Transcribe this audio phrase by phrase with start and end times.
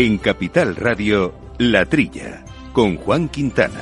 [0.00, 3.80] En Capital Radio, La Trilla, con Juan Quintana.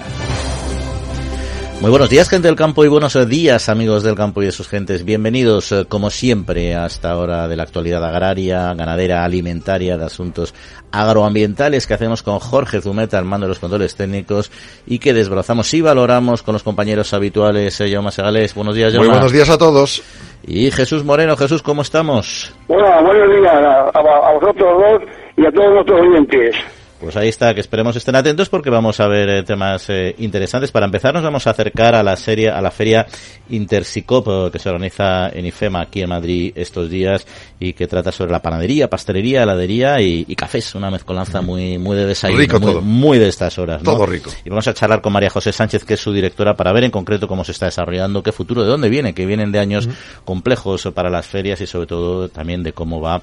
[1.83, 4.67] Muy buenos días, gente del campo, y buenos días, amigos del campo y de sus
[4.67, 5.05] gentes.
[5.05, 10.55] Bienvenidos, eh, como siempre, a esta hora de la actualidad agraria, ganadera, alimentaria, de asuntos
[10.91, 14.51] agroambientales que hacemos con Jorge Zumeta, al mando de los controles técnicos,
[14.87, 18.55] y que desbrozamos y valoramos con los compañeros habituales, eh, Jaume Segales.
[18.55, 19.09] Buenos días, Jaume.
[19.09, 20.03] Muy buenos días a todos.
[20.47, 21.37] Y Jesús Moreno.
[21.37, 22.55] Jesús, ¿cómo estamos?
[22.69, 26.57] Bueno, buenos días a, a, a vosotros dos y a todos nuestros oyentes.
[27.01, 30.73] Pues ahí está, que esperemos estén atentos porque vamos a ver eh, temas eh, interesantes.
[30.73, 33.07] Para empezar nos vamos a acercar a la serie, a la feria
[33.51, 37.27] Intersicop eh, que se organiza en IFEMA aquí en Madrid estos días
[37.61, 41.99] y que trata sobre la panadería, pastelería, heladería y, y cafés, una mezcolanza muy muy
[41.99, 42.81] de desayuno, Rico muy, todo.
[42.81, 43.83] muy de estas horas.
[43.83, 43.93] ¿no?
[43.93, 44.31] Todo rico.
[44.43, 46.91] Y vamos a charlar con María José Sánchez, que es su directora, para ver en
[46.91, 49.87] concreto cómo se está desarrollando, qué futuro, de dónde viene, que vienen de años
[50.25, 53.21] complejos para las ferias y sobre todo también de cómo va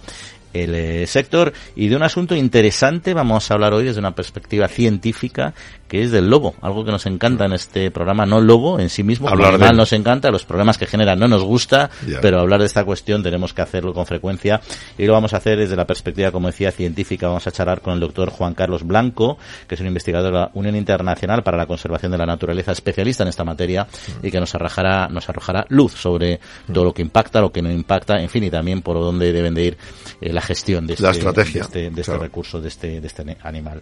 [0.53, 1.53] el eh, sector.
[1.75, 5.53] Y de un asunto interesante vamos a hablar hoy desde una perspectiva científica
[5.93, 8.89] que es del lobo, algo que nos encanta en este programa, no el lobo en
[8.89, 12.61] sí mismo, Hablar de nos encanta, los problemas que genera no nos gusta, pero hablar
[12.61, 14.59] de esta cuestión tenemos que hacerlo con frecuencia
[14.97, 17.27] y lo vamos a hacer desde la perspectiva, como decía, científica.
[17.27, 20.51] Vamos a charlar con el doctor Juan Carlos Blanco, que es un investigador de la
[20.55, 23.85] Unión Internacional para la Conservación de la Naturaleza, especialista en esta materia
[24.23, 26.39] y que nos arrojará, nos arrojará luz sobre
[26.73, 29.53] todo lo que impacta, lo que no impacta, en fin, y también por dónde deben
[29.53, 29.77] de ir
[30.21, 32.23] eh, la gestión de este, La estrategia, de este, de este claro.
[32.23, 33.79] recurso, de este, de este animal.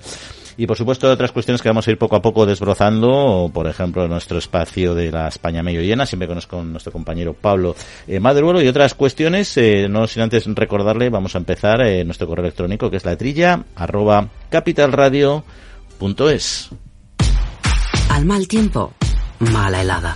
[0.58, 4.08] Y por supuesto otras cuestiones que vamos a ir poco a poco desbrozando, por ejemplo
[4.08, 7.76] nuestro espacio de la España medio llena, siempre con, nuestro compañero Pablo
[8.08, 8.20] eh,
[8.64, 12.90] y otras cuestiones, eh, no sin antes recordarle, vamos a empezar eh, nuestro correo electrónico
[12.90, 16.70] que es la trilla arroba capitalradio.es.
[18.10, 18.94] Al mal tiempo,
[19.40, 20.16] mala helada.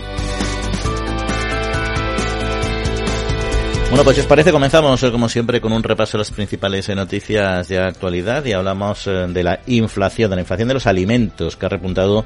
[3.91, 6.87] Bueno, pues si os parece, comenzamos eh, como siempre con un repaso de las principales
[6.87, 10.87] eh, noticias de actualidad y hablamos eh, de la inflación, de la inflación de los
[10.87, 12.25] alimentos, que ha repuntado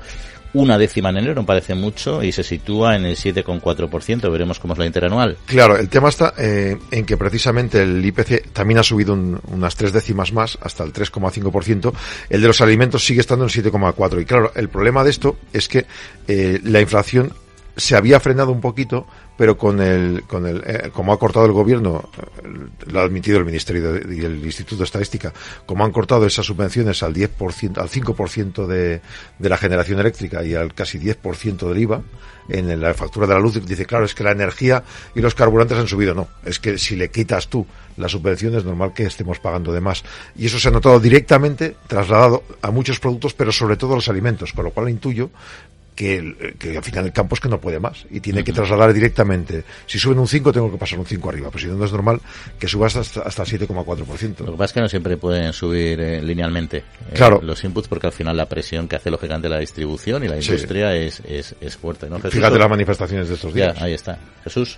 [0.53, 4.31] una décima en enero, no parece mucho, y se sitúa en el 7,4%.
[4.31, 5.37] Veremos cómo es la interanual.
[5.47, 9.91] Claro, el tema está en que precisamente el IPC también ha subido un- unas tres
[9.91, 11.93] décimas más, hasta el 3,5%.
[12.29, 14.21] El de los alimentos sigue estando en 7,4%.
[14.21, 15.87] Y claro, el problema de esto es que
[16.27, 17.33] la inflación
[17.75, 19.05] se había frenado un poquito,
[19.37, 22.47] pero con el, con el, eh, como ha cortado el gobierno, eh,
[22.87, 25.33] lo ha admitido el Ministerio de- y el Instituto de Estadística,
[25.65, 29.01] como han cortado esas subvenciones al 10%, al 5% de,
[29.37, 32.01] de la generación eléctrica y al casi 10% del IVA,
[32.47, 34.83] en la factura de la luz dice, claro, es que la energía
[35.15, 36.13] y los carburantes han subido.
[36.13, 37.65] No, es que si le quitas tú
[37.97, 40.03] la subvención es normal que estemos pagando de más.
[40.35, 44.09] Y eso se ha notado directamente trasladado a muchos productos, pero sobre todo a los
[44.09, 45.29] alimentos, con lo cual intuyo
[45.95, 48.51] que, el- que al final el campo es que no puede más y tiene que
[48.51, 49.63] trasladar directamente.
[49.85, 51.91] Si suben un 5, tengo que pasar un 5 arriba, pues si no, no es
[51.91, 52.19] normal
[52.59, 54.35] que subas hasta, hasta el Lo 7,4%.
[54.35, 57.39] que pasa es que no siempre pueden subir eh, linealmente eh, Claro.
[57.41, 60.51] los inputs porque al final la presión que hace lógicamente la distribución y la Sí.
[60.51, 62.09] industria es, es, es fuerte.
[62.09, 62.17] ¿no?
[62.17, 62.33] Jesús?
[62.33, 63.81] Fíjate las manifestaciones de estos Ya, días.
[63.81, 64.17] ahí está.
[64.43, 64.77] Jesús.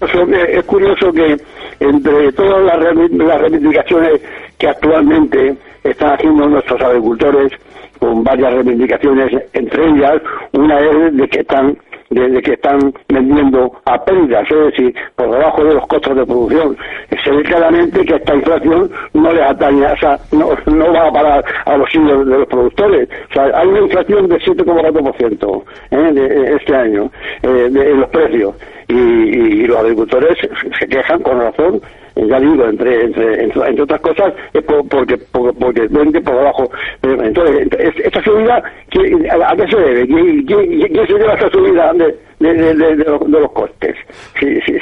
[0.00, 1.36] Es curioso que
[1.80, 2.78] entre todas las
[3.10, 4.20] las reivindicaciones
[4.58, 7.52] que actualmente están haciendo nuestros agricultores,
[7.98, 10.22] con varias reivindicaciones, entre ellas
[10.52, 11.76] una es de que están
[12.10, 16.24] de, de que están vendiendo a pérdidas, es decir, por debajo de los costos de
[16.24, 16.76] producción.
[17.22, 21.12] Se ve claramente que esta inflación no les atañe, o sea, no, no va a
[21.12, 23.08] parar a los bolsillos de los productores.
[23.30, 26.56] O sea, hay una inflación de 7,4% ¿eh?
[26.58, 27.10] este año
[27.42, 28.54] eh, de, los precios
[28.88, 30.38] y, y- los agricultores
[30.78, 31.80] se, quejan con razón
[32.16, 36.34] eh, ya digo entre entre entre, otras cosas es por- porque porque, porque vende por
[36.36, 36.70] debajo
[37.02, 41.34] Eh, entonces es- esta subida ¿qué- a, qué se debe ¿Quién, quién- quién se lleva
[41.34, 43.94] esta subida de de, de, de- los, costes
[44.40, 44.78] si, si,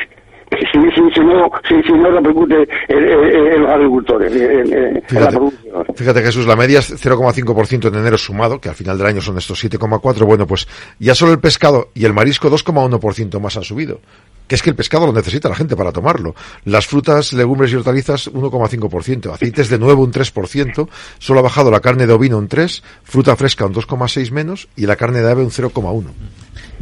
[0.61, 4.73] si, si, si no si, si no repercute en, en- en los agricultores en, en-
[4.73, 8.75] en la Fíjate, producción fíjate Jesús, la media es 0,5% en enero sumado, que al
[8.75, 10.25] final del año son estos 7,4%.
[10.27, 10.67] Bueno, pues
[10.99, 14.01] ya solo el pescado y el marisco 2,1% más han subido.
[14.47, 16.37] Que es que el pescado lo necesita la gente para tomarlo.
[16.67, 19.33] Las frutas, legumbres y hortalizas 1,5%.
[19.33, 20.89] Aceites de nuevo un 3%.
[21.19, 24.87] Solo ha bajado la carne de ovino un 3%, fruta fresca un 2,6% menos y
[24.87, 26.05] la carne de ave un 0,1%.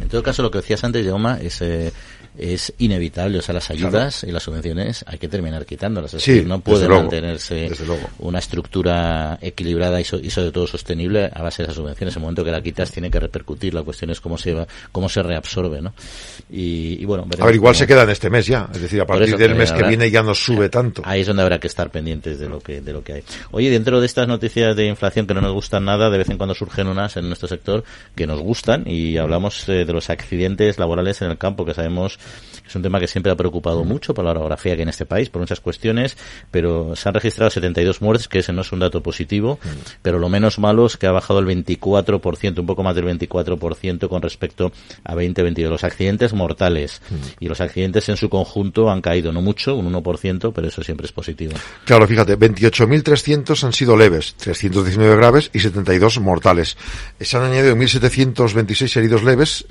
[0.01, 1.91] En todo caso, lo que decías antes, Jaume, es eh,
[2.37, 3.39] es inevitable.
[3.39, 6.13] O sea, las ayudas y las subvenciones hay que terminar quitándolas.
[6.13, 8.09] Es Sí, decir, no puede mantenerse luego.
[8.19, 12.15] una estructura equilibrada y, so- y sobre todo sostenible a base de esas subvenciones.
[12.15, 13.73] En el momento que la quitas tiene que repercutir.
[13.73, 15.93] La cuestión es cómo se va, cómo se reabsorbe, ¿no?
[16.49, 18.69] Y, y bueno, A ver, igual cómo- se queda en este mes ya.
[18.73, 21.01] Es decir, a partir del que mes que habrá- viene ya no sube tanto.
[21.05, 23.23] Ahí es donde habrá que estar pendientes de lo que de lo que hay.
[23.51, 26.37] Oye, dentro de estas noticias de inflación que no nos gustan nada, de vez en
[26.37, 27.83] cuando surgen unas en nuestro sector
[28.15, 32.19] que nos gustan y hablamos eh, de los accidentes laborales en el campo, que sabemos
[32.67, 35.29] es un tema que siempre ha preocupado mucho por la orografía que en este país,
[35.29, 36.17] por muchas cuestiones,
[36.51, 39.59] pero se han registrado 72 muertes, que ese no es un dato positivo,
[40.01, 44.07] pero lo menos malo es que ha bajado el 24%, un poco más del 24%
[44.09, 44.71] con respecto
[45.03, 45.71] a 2022.
[45.71, 47.01] Los accidentes mortales
[47.39, 51.05] y los accidentes en su conjunto han caído, no mucho, un 1%, pero eso siempre
[51.05, 51.53] es positivo.
[51.85, 56.77] Claro, fíjate, 28.300 han sido leves, 319 graves y 72 mortales.
[57.19, 59.65] Se han añadido 1.726 heridos leves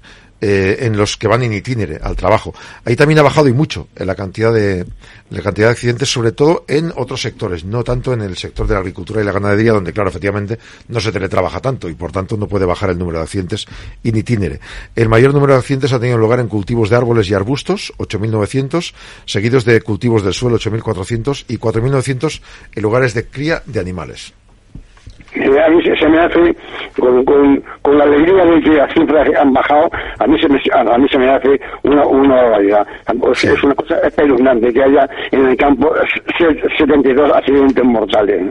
[0.47, 2.53] eh, en los que van en itinere al trabajo.
[2.85, 4.85] Ahí también ha bajado y mucho en la cantidad de
[5.31, 8.75] la cantidad de accidentes, sobre todo en otros sectores, no tanto en el sector de
[8.75, 10.59] la agricultura y la ganadería, donde claro, efectivamente
[10.89, 13.65] no se teletrabaja tanto y por tanto no puede bajar el número de accidentes
[14.03, 14.61] in itinere.
[14.95, 18.93] El mayor número de accidentes ha tenido lugar en cultivos de árboles y arbustos, 8.900,
[19.25, 22.43] seguidos de cultivos del suelo, 8.400 y 4.900
[22.75, 24.35] en lugares de cría de animales.
[25.37, 26.55] A mí se, se me hace,
[26.99, 30.61] con, con, con la alegría de que las cifras han bajado, a mí se me,
[30.73, 32.87] a mí se me hace una, una barbaridad.
[33.21, 35.93] O sea, Es una cosa espeluznante que haya en el campo
[36.39, 38.43] se- 72 accidentes mortales.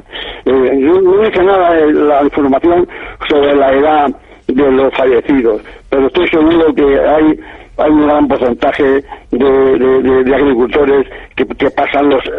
[0.45, 2.87] Eh, yo no dice nada la información
[3.29, 4.07] sobre la edad
[4.47, 7.39] de los fallecidos, pero estoy seguro que hay
[7.75, 9.03] hay un gran porcentaje
[9.37, 12.31] de, de- de- agricultores que, que pasan los eh,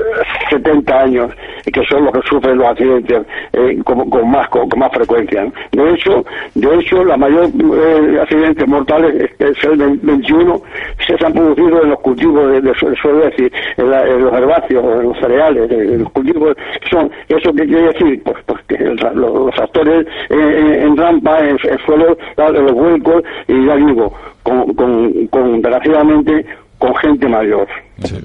[0.50, 1.30] 70 años
[1.66, 5.46] y que son los que sufren los accidentes eh, con, con más con, más frecuencia.
[5.72, 6.24] De hecho,
[6.54, 10.60] de hecho, la mayor eh, accidentes mortales es, el del 21
[11.06, 14.32] se han producido en los cultivos de, de su- suelo, decir, en, la- en los
[14.32, 16.56] herbáceos, en los cereales, en los cultivos
[16.90, 21.40] son eso que quiere decir, pues, pues que los, los tractores eh, en, en rampa,
[21.40, 24.12] en, en suelo, en los huecos y ya digo,
[24.42, 26.44] con, con, con relativamente
[26.84, 27.66] con gente mayor.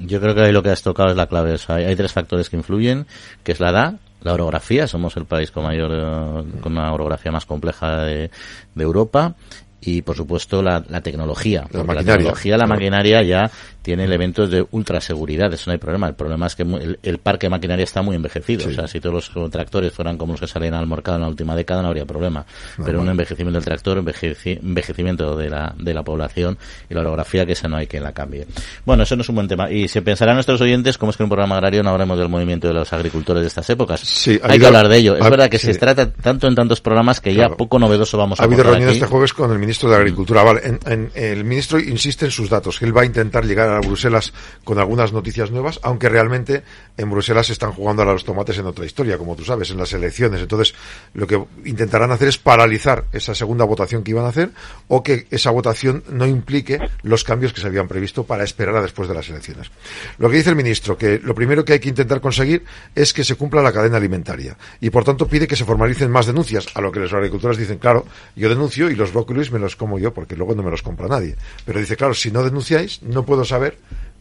[0.05, 1.53] Yo creo que ahí lo que has tocado es la clave.
[1.53, 3.05] O sea, hay, hay tres factores que influyen,
[3.43, 7.31] que es la edad, la orografía, somos el país con mayor, eh, con una orografía
[7.31, 8.29] más compleja de,
[8.75, 9.35] de Europa,
[9.81, 11.61] y por supuesto la, la tecnología.
[11.61, 13.49] La Porque maquinaria, tecnología, la maquinaria ya
[13.81, 16.07] tiene elementos de ultraseguridad, eso no hay problema.
[16.07, 18.63] El problema es que el, el parque de maquinaria está muy envejecido.
[18.63, 18.69] Sí.
[18.69, 21.27] O sea, si todos los tractores fueran como los que salen al mercado en la
[21.29, 22.45] última década, no habría problema.
[22.83, 26.57] Pero un envejecimiento del tractor, envejeci- envejecimiento de la, de la población
[26.89, 28.45] y la orografía, que esa no hay que la cambie.
[28.85, 29.71] Bueno, eso no es un buen tema.
[29.71, 32.29] Y se pensarán nuestros oyentes cómo es que en un programa agrario no hablamos del
[32.29, 34.01] movimiento de los agricultores de estas épocas.
[34.01, 35.15] Sí, ha hay habido- que hablar de ello.
[35.15, 35.73] Es ha- verdad que sí.
[35.73, 37.51] se trata tanto en tantos programas que Claro.
[37.51, 40.43] ya poco novedoso vamos a Ha habido reunión este jueves con el ministro de Agricultura.
[40.43, 43.68] Vale, en- en- el ministro insiste en sus datos, que él va a intentar llegar
[43.75, 44.33] a Bruselas
[44.63, 46.63] con algunas noticias nuevas, aunque realmente
[46.97, 49.77] en Bruselas se están jugando ahora los tomates en otra historia, como tú sabes, en
[49.77, 50.41] las elecciones.
[50.41, 50.75] Entonces,
[51.13, 54.51] lo que intentarán hacer es paralizar esa segunda votación que iban a hacer
[54.87, 58.81] o que esa votación no implique los cambios que se habían previsto para esperar a
[58.81, 59.71] después de las elecciones.
[60.17, 62.63] Lo que dice el ministro, que lo primero que hay que intentar conseguir
[62.95, 66.25] es que se cumpla la cadena alimentaria y por tanto pide que se formalicen más
[66.25, 68.05] denuncias, a lo que los agricultores dicen, claro,
[68.35, 71.07] yo denuncio y los brócolis me los como yo porque luego no me los compra
[71.07, 71.35] nadie.
[71.65, 73.58] Pero dice, claro, si no denunciáis, no puedo saber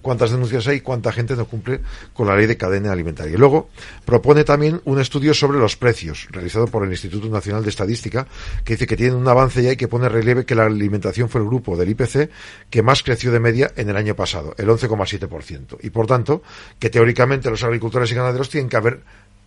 [0.03, 1.81] cuántas denuncias hay y cuánta gente no cumple
[2.13, 3.35] con la ley de cadena alimentaria.
[3.35, 3.69] Y luego
[4.05, 8.27] propone también un estudio sobre los precios, realizado por el Instituto Nacional de Estadística,
[8.65, 11.41] que dice que tiene un avance ya y que pone relieve que la alimentación fue
[11.41, 12.31] el grupo del IPC
[12.71, 15.79] que más creció de media en el año pasado, el 11,7%.
[15.83, 16.43] Y por tanto,
[16.79, 19.01] que teóricamente los agricultores y ganaderos tienen que haber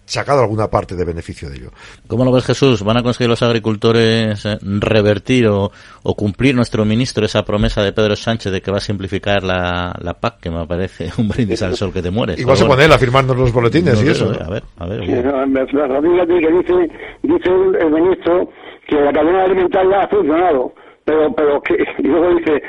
[0.05, 1.69] sacado alguna parte de beneficio de ello.
[2.07, 2.83] ¿Cómo lo ves, Jesús?
[2.83, 5.71] ¿Van a conseguir los agricultores eh, revertir o,
[6.03, 9.95] o cumplir nuestro ministro esa promesa de Pedro Sánchez de que va a simplificar la,
[10.01, 12.39] la PAC, que me parece un brindis al sol que te mueres?
[12.39, 14.33] Igual se pone él a firmarnos los boletines no y eso.
[14.33, 15.05] eh, A ver, a ver.
[15.05, 16.91] Sí, no, fíjate que dice,
[17.23, 18.49] dice el, el ministro
[18.87, 20.73] que la cadena alimentaria ha funcionado,
[21.05, 22.61] pero, pero que, y luego dice,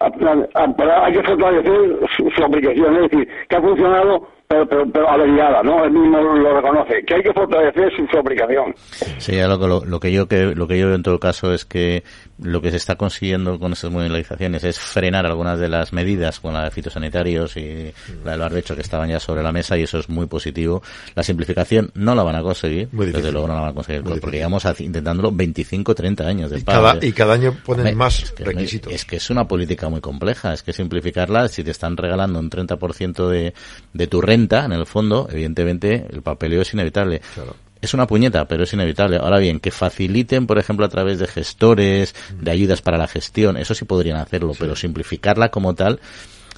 [0.00, 4.28] a- a- a- pero hay que fortalecer su, su aplicación, es decir, que ha funcionado,
[4.48, 5.84] pero, pero, pero averiada, ¿no?
[5.84, 8.74] Él mismo lo reconoce, que hay que fortalecer su, su aplicación.
[9.18, 11.18] Sí, ya lo, que- lo, lo que yo que lo que yo veo en todo
[11.20, 12.02] caso es que
[12.40, 16.54] lo que se está consiguiendo con estas movilizaciones es frenar algunas de las medidas con
[16.54, 17.92] la de fitosanitarios y
[18.24, 20.82] la del barbecho que estaban ya sobre la mesa y eso es muy positivo.
[21.14, 24.02] La simplificación no la van a conseguir, Muy desde luego no la van a conseguir,
[24.02, 27.94] Muy porque llevamos intentándolo 25, 30 años de Y cada, y cada año ponen Hombre,
[27.96, 28.92] más es que no hay- requisitos.
[28.92, 32.48] Es que es una política muy compleja, es que simplificarla, si te están regalando un
[32.48, 33.52] 30% de,
[33.92, 37.20] de tu renta, en el fondo, evidentemente el papeleo es inevitable.
[37.34, 37.56] Claro.
[37.80, 39.18] Es una puñeta, pero es inevitable.
[39.18, 43.56] Ahora bien, que faciliten, por ejemplo, a través de gestores, de ayudas para la gestión,
[43.56, 46.00] eso sí podrían hacerlo, pero simplificarla como tal,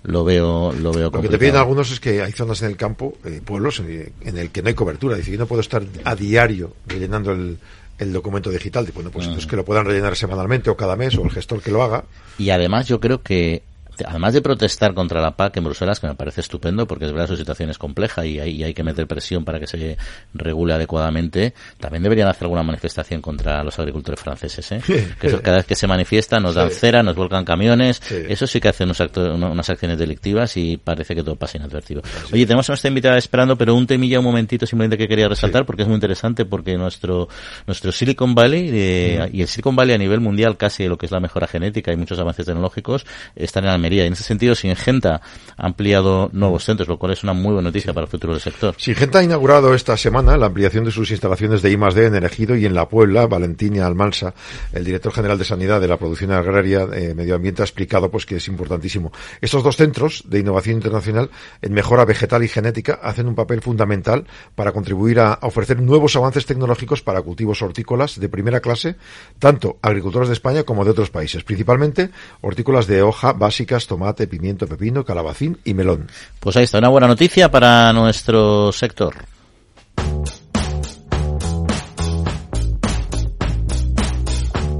[0.03, 2.77] lo veo, lo veo Lo que te piden algunos es que hay zonas en el
[2.77, 5.17] campo, eh, pueblos, en, en, el que no hay cobertura.
[5.17, 7.59] Dice, yo no puedo estar a diario rellenando el,
[8.01, 8.91] el documento digital.
[8.95, 11.71] Bueno, pues, pues que lo puedan rellenar semanalmente o cada mes o el gestor que
[11.71, 12.05] lo haga.
[12.39, 13.63] Y además yo creo que
[14.07, 17.29] además de protestar contra la PAC en Bruselas, que me parece estupendo, porque es verdad
[17.29, 19.97] su situación es compleja y hay, hay, que meter presión para que se
[20.35, 24.83] regule adecuadamente, también deberían hacer alguna manifestación contra los agricultores franceses, ¿eh?
[25.21, 28.61] que eso, cada vez que se manifiestan nos dan cera, nos volcan camiones, eso sí
[28.61, 32.03] que hace unos unas acciones delictivas y parece que todo pasa inadvertido.
[32.33, 35.65] Oye, tenemos a nuestra invitada esperando, pero un temilla un momentito simplemente que quería resaltar,
[35.67, 37.29] porque es muy interesante, porque nuestro,
[37.67, 41.13] nuestro Silicon Valley eh, y el Silicon Valley a nivel mundial, casi lo que es
[41.13, 45.21] la mejora genética y muchos avances tecnológicos, están en En ese sentido, Singenta
[45.57, 48.43] ha ampliado nuevos centros, lo cual es una muy buena noticia para el futuro del
[48.43, 48.75] sector.
[48.79, 52.07] Singenta ha inaugurado esta semana la ampliación de sus instalaciones de I+.D.
[52.07, 52.25] en el
[52.59, 53.27] y en La Puebla.
[53.27, 54.33] Valentina Almansa,
[54.73, 58.25] el director general de Sanidad de la Producción Agraria eh, Medio Ambiente, ha explicado pues
[58.25, 59.13] que es importantísimo.
[59.41, 61.31] Estos dos centros de innovación internacional
[61.61, 66.17] en mejora vegetal y genética hacen un papel fundamental para contribuir a, a ofrecer nuevos
[66.17, 68.97] avances tecnológicos para cultivos hortícolas de primera clase,
[69.39, 73.33] tanto agricultores de España como de otros países, principalmente hortícolas de hoja
[73.79, 76.09] tomate, pimiento, pepino, calabacín y melón.
[76.41, 79.15] Pues ahí está, una buena noticia para nuestro sector.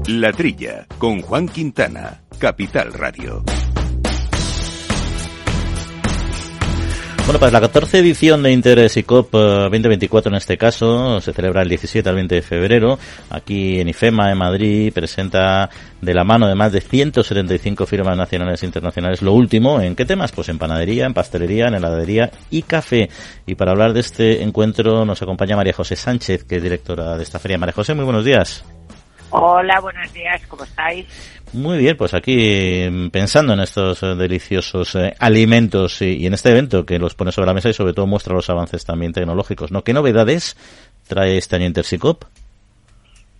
[0.07, 3.43] La Trilla, con Juan Quintana, Capital Radio.
[7.25, 11.61] Bueno, pues la 14 edición de Interés y COP 2024 en este caso se celebra
[11.61, 12.99] el 17 al 20 de febrero.
[13.29, 15.69] Aquí en IFEMA, en Madrid, presenta
[16.01, 19.79] de la mano de más de 175 firmas nacionales e internacionales lo último.
[19.79, 20.31] ¿En qué temas?
[20.31, 23.09] Pues en panadería, en pastelería, en heladería y café.
[23.45, 27.23] Y para hablar de este encuentro nos acompaña María José Sánchez, que es directora de
[27.23, 27.59] esta feria.
[27.59, 28.65] María José, muy buenos días.
[29.33, 31.05] Hola, buenos días, ¿cómo estáis?
[31.53, 36.49] Muy bien, pues aquí mm, pensando en estos eh, deliciosos eh, alimentos y, en este
[36.49, 39.69] evento que los pone sobre la mesa y sobre todo muestra los avances también tecnológicos,
[39.69, 39.83] ¿no?
[39.83, 40.55] ¿Qué novedades
[41.07, 42.23] trae este año Intersicop?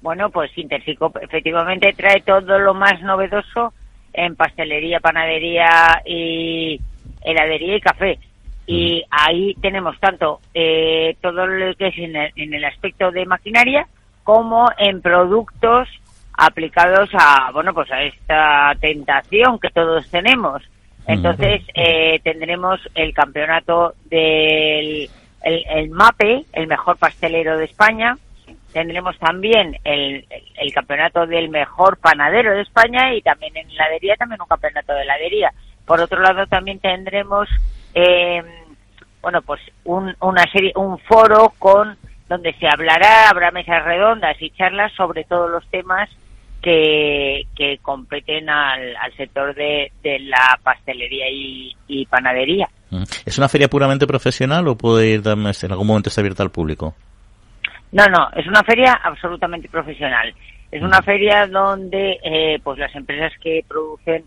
[0.02, 3.74] Bueno, pues Intersicop efectivamente trae todo lo más novedoso
[4.12, 6.82] en pastelería, panadería y
[7.24, 8.20] heladería y café.
[8.68, 13.88] Y ahí tenemos tanto eh, todo lo que es en el aspecto de maquinaria
[14.24, 15.88] como en productos
[16.34, 20.64] aplicados a, bueno, pues a esta tentación que todos tenemos.
[21.08, 25.10] Entonces, eh, tendremos el campeonato del
[25.44, 28.18] el, MAPE, el mejor pastelero de España.
[28.72, 34.42] Tendremos también el, el, campeonato del mejor panadero de España y también en heladería, también
[34.42, 35.52] un campeonato de heladería.
[35.86, 37.50] Por otro lado, también tendremos,
[37.94, 38.42] eh,
[39.22, 41.98] bueno, pues un, una serie, un foro con
[42.32, 46.10] donde se hablará, habrá mesas redondas y charlas sobre todos los temas
[46.62, 52.70] que, que competen al, al sector de, de, la pastelería y, panadería.
[52.90, 53.04] Mm.
[53.26, 56.96] ¿Es una feria puramente profesional o puede ir en algún momento está abierta al público?
[57.92, 60.34] No, no, es una feria absolutamente profesional.
[60.72, 61.04] Es una mm.
[61.04, 64.24] feria donde eh, pues las empresas que producen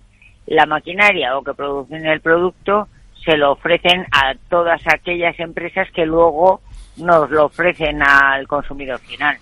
[0.46, 2.86] la maquinaria o que producen el producto
[3.24, 6.60] se lo ofrecen a todas aquellas empresas que luego
[6.96, 9.36] nos lo ofrecen al consumidor final.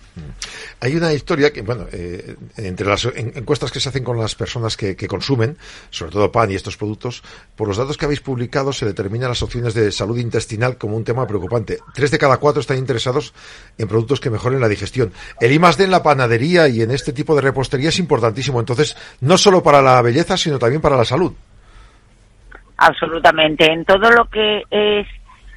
[0.79, 4.75] Hay una historia que, bueno, eh, entre las encuestas que se hacen con las personas
[4.75, 5.57] que, consumen,
[5.89, 7.23] sobre todo pan y estos productos,
[7.55, 11.03] por los datos que habéis publicado se determinan las opciones de salud intestinal como un
[11.03, 11.79] tema preocupante.
[11.93, 13.33] Tres de cada cuatro están interesados
[13.77, 15.13] en productos que mejoren la digestión.
[15.39, 18.59] El I en la panadería y en este tipo de repostería es importantísimo.
[18.59, 21.33] Entonces, no solo para la belleza, sino también para la salud.
[22.77, 23.71] Absolutamente.
[23.71, 25.07] En todo lo que es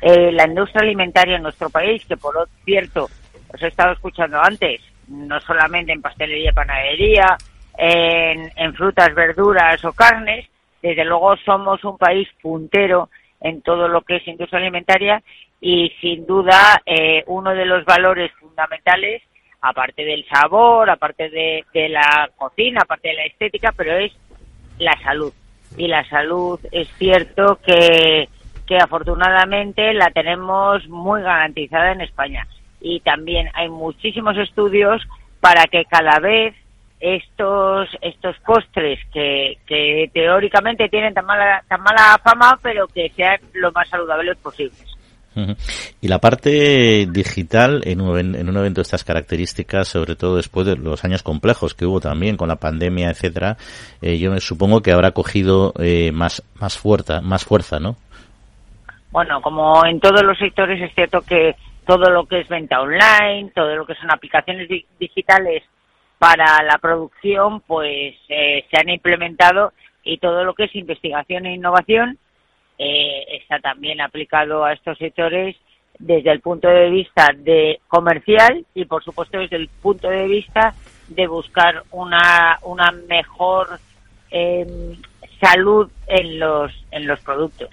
[0.08, 3.08] eh, la industria alimentaria en nuestro país, que por cierto,
[3.52, 7.36] os he estado escuchando antes, no solamente en pastelería y panadería,
[7.76, 10.46] en, frutas, verduras o carnes,
[10.80, 13.10] desde luego somos un país puntero
[13.40, 15.20] en todo lo que es industria alimentaria
[15.60, 19.22] y sin duda eh, uno de los valores fundamentales,
[19.60, 24.12] aparte del sabor, aparte de la cocina, aparte de la estética, pero es
[24.78, 25.32] la salud.
[25.76, 28.28] Y la salud es cierto que
[28.66, 32.46] que afortunadamente la tenemos muy garantizada en España.
[32.80, 35.02] Y también hay muchísimos estudios
[35.40, 36.54] para que cada vez
[37.00, 39.58] estos estos postres que,
[40.12, 44.96] teóricamente tienen tan mala tan mala fama pero que sean lo más saludables posibles
[46.00, 50.66] y la parte digital en un, en un evento de estas características, sobre todo después
[50.66, 53.58] de los años complejos que hubo también con la pandemia, etcétera,
[54.00, 57.96] eh, yo me supongo que habrá cogido eh, más más fuerza, más fuerza, ¿no?
[59.16, 61.56] Bueno, como en todos los sectores es cierto que
[61.86, 64.68] todo lo que es venta online, todo lo que son aplicaciones
[65.00, 65.62] digitales
[66.18, 69.72] para la producción, pues eh, se han implementado
[70.04, 72.18] y todo lo que es investigación e innovación
[72.76, 75.56] eh, está también aplicado a estos sectores
[75.98, 80.74] desde el punto de vista de comercial y por supuesto desde el punto de vista
[81.08, 83.80] de buscar una, una mejor
[84.30, 84.94] em,
[85.40, 87.70] salud en los, en los productos.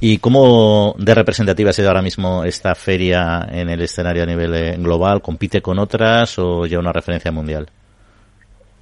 [0.00, 4.54] ¿Y cómo de representativa ha sido ahora mismo esta feria en el escenario a nivel
[4.54, 5.20] eh, global?
[5.20, 7.68] ¿Compite con otras o ya una referencia mundial?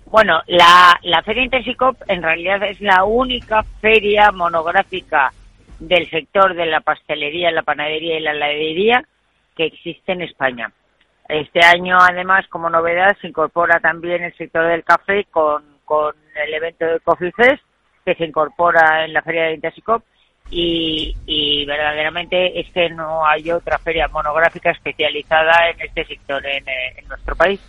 [0.06, 5.32] Bueno, la, la Feria Intersicop en realidad es la única feria monográfica
[5.78, 9.04] del sector de la pastelería, la panadería y la heladería
[9.54, 10.72] que existe en España.
[11.28, 16.54] Este año, además, como novedad, se incorpora también el sector del café con, con el
[16.54, 17.62] evento de Coffee Fest,
[18.04, 20.02] que se incorpora en la Feria de Intersicop
[20.50, 26.66] y, y, verdaderamente es que no hay otra feria monográfica especializada en este sector en,
[26.68, 27.60] eh, nuestro país.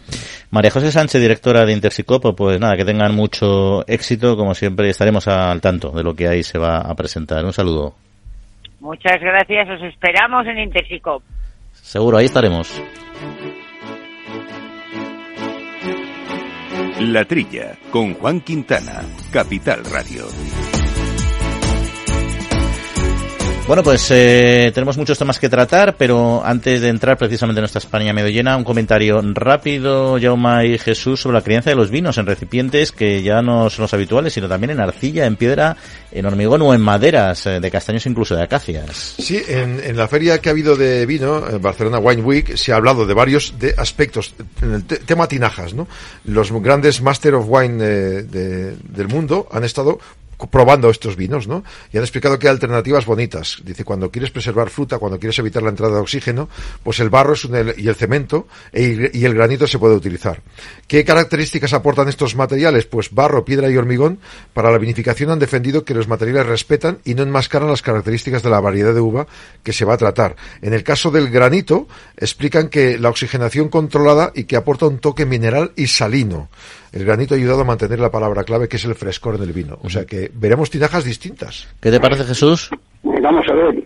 [0.52, 5.28] María José Sánchez, directora de Intersicopo, pues nada, que tengan mucho éxito, como siempre estaremos
[5.28, 7.44] al tanto de lo que ahí se va a presentar.
[7.44, 7.96] Un saludo.
[8.80, 11.22] Muchas gracias, os esperamos en Intersicop.
[11.74, 12.82] Seguro, ahí estaremos.
[17.00, 20.26] La Trilla, con Juan Quintana, Capital Radio.
[23.70, 27.78] Bueno, pues eh, tenemos muchos temas que tratar, pero antes de entrar precisamente en nuestra
[27.78, 32.18] España medio llena, un comentario rápido, Jauma y Jesús, sobre la crianza de los vinos
[32.18, 35.78] en recipientes que ya no son los habituales, sino también en arcilla, en piedra,
[36.12, 39.14] en hormigón o en maderas, eh, de castaños incluso de acacias.
[39.20, 42.78] Sí, en, la feria que ha habido de vino, en Barcelona Wine Week, se ha
[42.78, 44.34] hablado de varios de aspectos,
[44.64, 45.88] en el tema tinajas, ¿no?
[46.26, 50.00] Los grandes Master of Wine eh, del mundo han estado
[50.48, 51.64] probando estos vinos, ¿no?
[51.92, 53.62] Y han explicado que hay alternativas bonitas.
[53.64, 56.50] Dice, cuando quieres preservar fruta, cuando quieres evitar la entrada de oxígeno,
[56.84, 60.42] pues el barro es un, y el cemento e, y el granito se puede utilizar.
[60.88, 62.86] ¿Qué características aportan estos materiales?
[62.86, 64.20] Pues barro, piedra y hormigón.
[64.54, 68.50] Para la vinificación han defendido que los materiales respetan y no enmascaran las características de
[68.50, 69.28] la variedad de uva
[69.64, 70.36] que se va a tratar.
[70.62, 75.26] En el caso del granito, explican que la oxigenación controlada y que aporta un toque
[75.26, 76.50] mineral y salino
[76.94, 79.54] el granito ha ayudado a mantener la palabra clave que es el frescor en el
[79.54, 79.78] vino.
[79.84, 81.68] O sea que veremos tinajas distintas.
[81.82, 82.70] ¿Qué te parece, Jesús?
[83.04, 83.84] Vamos a ver.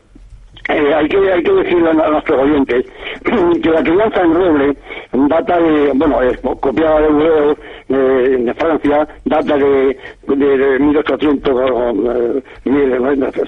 [0.70, 2.86] Eh, hay, que, hay que decirle a, nuestros oyentes
[3.62, 4.78] que la crianza en roble
[5.14, 9.98] data de, bueno, es copiada de Burdeos, de, Francia, data de,
[10.28, 11.62] de, 1800,
[11.96, 12.44] eh,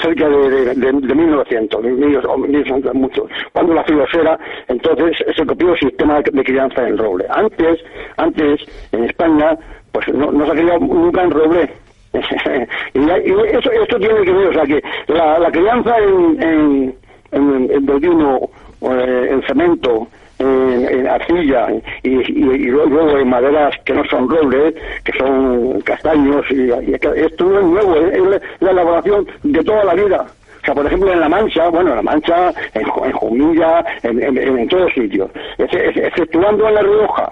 [0.01, 3.27] cerca de, de, 1900, mucho.
[3.51, 7.25] Cuando la filosera, entonces se copió el sistema de, crianza en roble.
[7.29, 7.79] Antes,
[8.17, 9.57] antes, en España,
[9.91, 11.69] pues no, no se ha criado nunca en roble.
[12.93, 12.99] y,
[13.57, 16.95] eso, esto tiene que ver, o sea, que la, la crianza en
[17.31, 17.85] en, en
[18.81, 20.07] eh, en cemento,
[20.39, 21.67] en, arcilla
[22.03, 22.15] y,
[22.69, 26.45] luego en maderas que no son robles, que son castaños.
[26.51, 30.25] Y, esto no es nuevo, es, la elaboración de toda la vida.
[30.61, 34.67] O sea, por ejemplo, en La Mancha, bueno, en La Mancha, en, Jumilla, en, en,
[34.67, 37.31] todos sitios, exceptuando en La Rioja,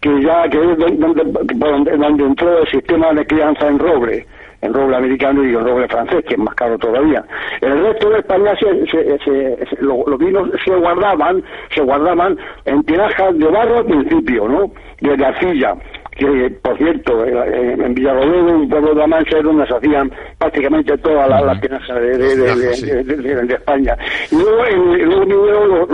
[0.00, 1.22] que ya que es donde,
[1.54, 4.26] donde, donde entró el sistema de crianza en roble
[4.64, 7.22] en roble americano y en roble francés, que es más caro todavía.
[7.60, 11.42] El resto de España se, los vinos se guardaban,
[11.74, 14.70] se guardaban en tinajas de barro al principio, ¿no?
[15.00, 15.74] De, arcilla
[16.16, 20.96] que por cierto en Villarroledo, un pueblo de la Mancha es donde se hacían prácticamente
[20.98, 23.96] todas las, tinajas de, España
[24.30, 25.88] y luego en, luego los,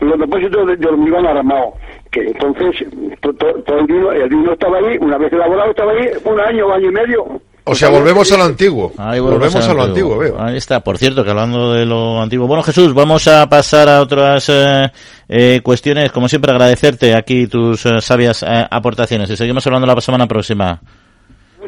[0.00, 1.74] los, depósitos de, hormigón armado
[2.12, 2.86] que entonces
[3.20, 6.88] todo, el vino el vino estaba ahí una vez elaborado estaba ahí un año año
[6.88, 8.92] y medio o sea, volvemos a lo antiguo.
[8.96, 10.18] volvemos, a lo antiguo.
[10.18, 10.40] veo.
[10.40, 10.80] Ahí está.
[10.80, 12.46] Por cierto, que hablando de lo antiguo.
[12.46, 14.90] Bueno, Jesús, vamos a pasar a otras eh,
[15.28, 16.10] eh, cuestiones.
[16.10, 19.30] Como siempre, agradecerte aquí tus eh, sabias aportaciones.
[19.30, 20.80] Y seguimos hablando la semana próxima.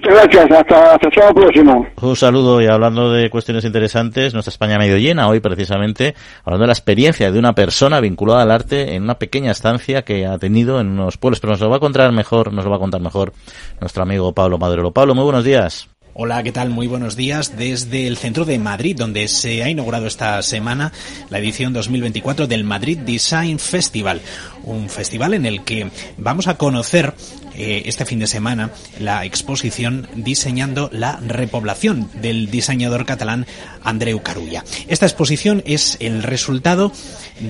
[0.02, 1.86] Muchas gracias, hasta, hasta el próximo.
[2.00, 6.68] Un saludo y hablando de cuestiones interesantes, nuestra España medio llena hoy precisamente, hablando de
[6.68, 10.80] la experiencia de una persona vinculada al arte en una pequeña estancia que ha tenido
[10.80, 13.02] en unos pueblos, pero nos lo va a contar mejor, nos lo va a contar
[13.02, 13.34] mejor
[13.78, 14.90] nuestro amigo Pablo Madrero.
[14.90, 15.90] Pablo, muy buenos días.
[16.14, 16.70] Hola, ¿qué tal?
[16.70, 20.92] Muy buenos días desde el centro de Madrid, donde se ha inaugurado esta semana
[21.28, 24.20] la edición 2024 del Madrid Design Festival,
[24.64, 27.14] un festival en el que vamos a conocer
[27.60, 33.46] eh, este fin de semana la exposición Diseñando la repoblación del diseñador catalán
[33.84, 34.64] Andreu Carulla.
[34.88, 36.90] Esta exposición es el resultado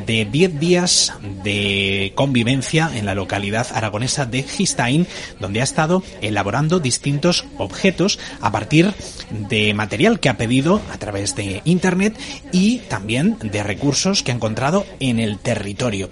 [0.07, 1.13] de 10 días
[1.45, 5.07] de convivencia en la localidad aragonesa de Gistain,
[5.39, 8.93] donde ha estado elaborando distintos objetos a partir
[9.49, 12.19] de material que ha pedido a través de Internet
[12.53, 16.11] y también de recursos que ha encontrado en el territorio.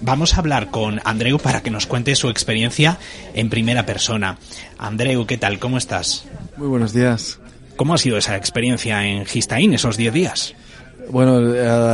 [0.00, 2.98] Vamos a hablar con Andreu para que nos cuente su experiencia
[3.34, 4.38] en primera persona.
[4.78, 5.58] Andreu, ¿qué tal?
[5.58, 6.26] ¿Cómo estás?
[6.56, 7.38] Muy buenos días.
[7.76, 10.54] ¿Cómo ha sido esa experiencia en Gistaín esos 10 días?
[11.10, 11.38] Bueno,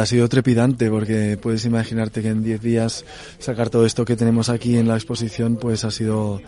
[0.01, 3.05] ha sido trepidante porque puedes imaginarte que en 10 días
[3.39, 6.41] sacar todo esto que tenemos aquí en la exposición pues ha sido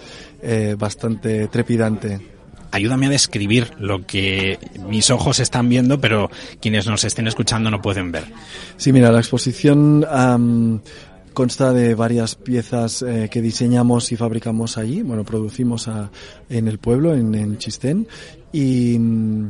[0.43, 2.21] eh, bastante trepidante.
[2.71, 7.81] Ayúdame a describir lo que mis ojos están viendo, pero quienes nos estén escuchando no
[7.81, 8.25] pueden ver.
[8.77, 10.05] Sí, mira, la exposición
[11.35, 15.91] consta de varias piezas eh, que diseñamos y fabricamos allí, bueno, producimos
[16.49, 18.07] en el pueblo, en, Chistén,
[18.53, 19.49] y mm,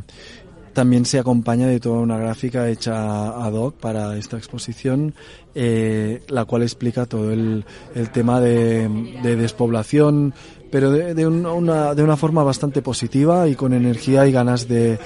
[0.72, 5.14] también se acompaña de toda una gráfica hecha ad hoc para esta exposición,
[5.54, 7.64] eh, la cual explica todo el,
[8.12, 8.88] tema de,
[9.22, 10.34] de, despoblación,
[10.72, 14.98] pero de, una, de una forma bastante positiva y con energía y ganas de,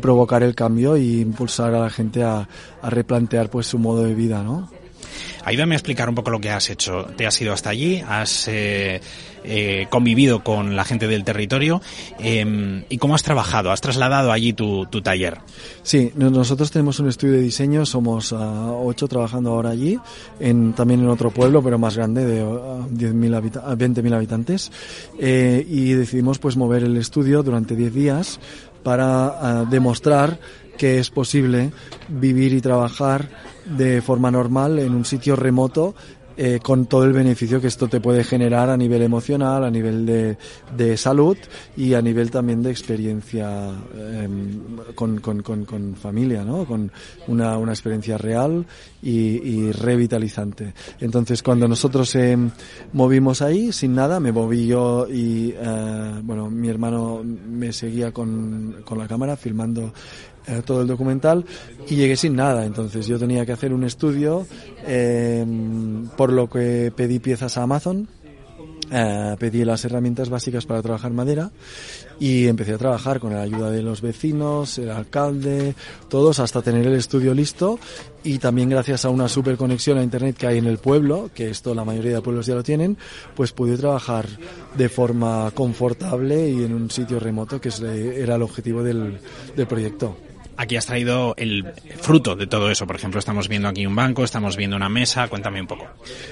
[0.00, 2.48] provocar el cambio e impulsar a la gente a,
[2.80, 4.70] a replantear pues su modo de vida, ¿no?
[5.44, 7.06] Ayúdame a explicar un poco lo que has hecho.
[7.16, 9.00] Te has ido hasta allí, has eh,
[9.48, 11.80] eh, convivido con la gente del territorio
[12.18, 13.70] eh, y cómo has trabajado.
[13.70, 15.38] ¿Has trasladado allí tu, taller?
[15.84, 20.00] Sí, nosotros tenemos un estudio de diseño, somos uh, ocho trabajando ahora allí,
[20.40, 24.72] en, también en otro pueblo, pero más grande, de uh, 10.000 habita 20.000 habitantes,
[25.20, 28.40] eh, y decidimos pues mover el estudio durante 10 días
[28.82, 30.40] para demostrar
[30.76, 31.72] que es posible
[32.08, 33.28] vivir y trabajar
[33.64, 35.94] de forma normal en un sitio remoto
[36.38, 40.04] eh, con todo el beneficio que esto te puede generar a nivel emocional, a nivel
[40.04, 40.36] de,
[40.76, 41.36] de salud
[41.78, 44.28] y a nivel también de experiencia eh,
[44.94, 46.66] con, con, con, con, familia, ¿no?
[46.66, 46.92] Con
[47.26, 48.66] una, una experiencia real
[49.02, 50.74] y, y, revitalizante.
[51.00, 52.36] Entonces, cuando nosotros eh,
[52.92, 58.82] movimos ahí, sin nada, me moví yo y, eh, bueno, mi hermano me seguía con,
[58.84, 59.94] con la cámara filmando
[60.48, 61.44] eh, todo el documental
[61.88, 62.64] y llegué sin nada.
[62.64, 64.46] Entonces yo tenía que hacer un estudio,
[64.86, 65.44] eh,
[66.16, 68.08] por lo que pedí piezas a Amazon.
[68.88, 71.50] Eh, pedí las herramientas básicas para trabajar madera
[72.20, 75.74] y empecé a trabajar con la ayuda de los vecinos, el alcalde,
[76.08, 77.80] todos hasta tener el estudio listo
[78.22, 81.50] y también gracias a una super conexión a internet que hay en el pueblo, que
[81.50, 82.96] esto la mayoría de pueblos ya lo tienen,
[83.34, 84.26] pues pude trabajar
[84.76, 87.70] de forma confortable y en un sitio remoto que
[88.16, 89.18] era el objetivo del,
[89.56, 90.16] del proyecto
[90.56, 91.64] aquí has traído el
[92.00, 92.86] fruto de todo eso.
[92.86, 95.28] Por ejemplo, estamos viendo aquí un banco, estamos viendo una mesa.
[95.28, 95.86] Cuéntame un poco.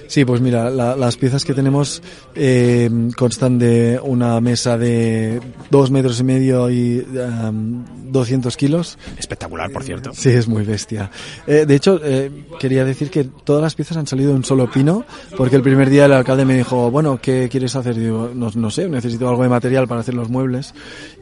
[0.07, 2.03] Sí, pues mira, la, las piezas que tenemos
[2.35, 7.85] eh, constan de una mesa de dos metros y medio y um,
[8.15, 8.99] 200 kilos.
[9.19, 10.13] Espectacular, por cierto.
[10.15, 11.11] Sí, es muy bestia.
[11.47, 14.71] Eh, de hecho, eh, quería decir que todas las piezas han salido de un solo
[14.71, 15.05] pino,
[15.37, 17.97] porque el primer día el alcalde me dijo, bueno, ¿qué quieres hacer?
[17.97, 20.75] Digo, no, no sé, necesito algo de material para hacer los muebles.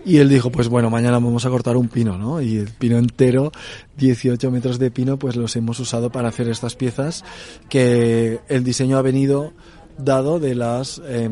[0.05, 2.43] Y él dijo, pues bueno, mañana vamos a cortar un pino, ¿no?
[2.43, 3.53] Y el pino entero,
[3.97, 7.25] 18 metros de pino, pues los hemos usado para hacer estas piezas
[7.69, 9.53] que el diseño ha venido
[9.99, 11.29] dado de las eh,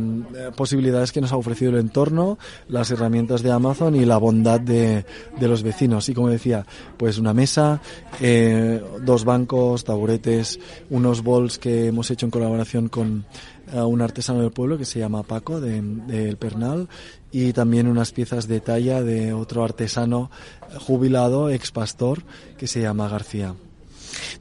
[0.56, 5.04] posibilidades que nos ha ofrecido el entorno, las herramientas de Amazon y la bondad de,
[5.38, 6.08] de los vecinos.
[6.08, 7.80] Y como decía, pues una mesa,
[8.20, 13.24] eh, dos bancos, taburetes, unos bols que hemos hecho en colaboración con
[13.72, 16.88] uh, un artesano del pueblo que se llama Paco del de, Pernal
[17.32, 20.30] y también unas piezas de talla de otro artesano
[20.78, 22.22] jubilado, ex pastor,
[22.58, 23.54] que se llama García.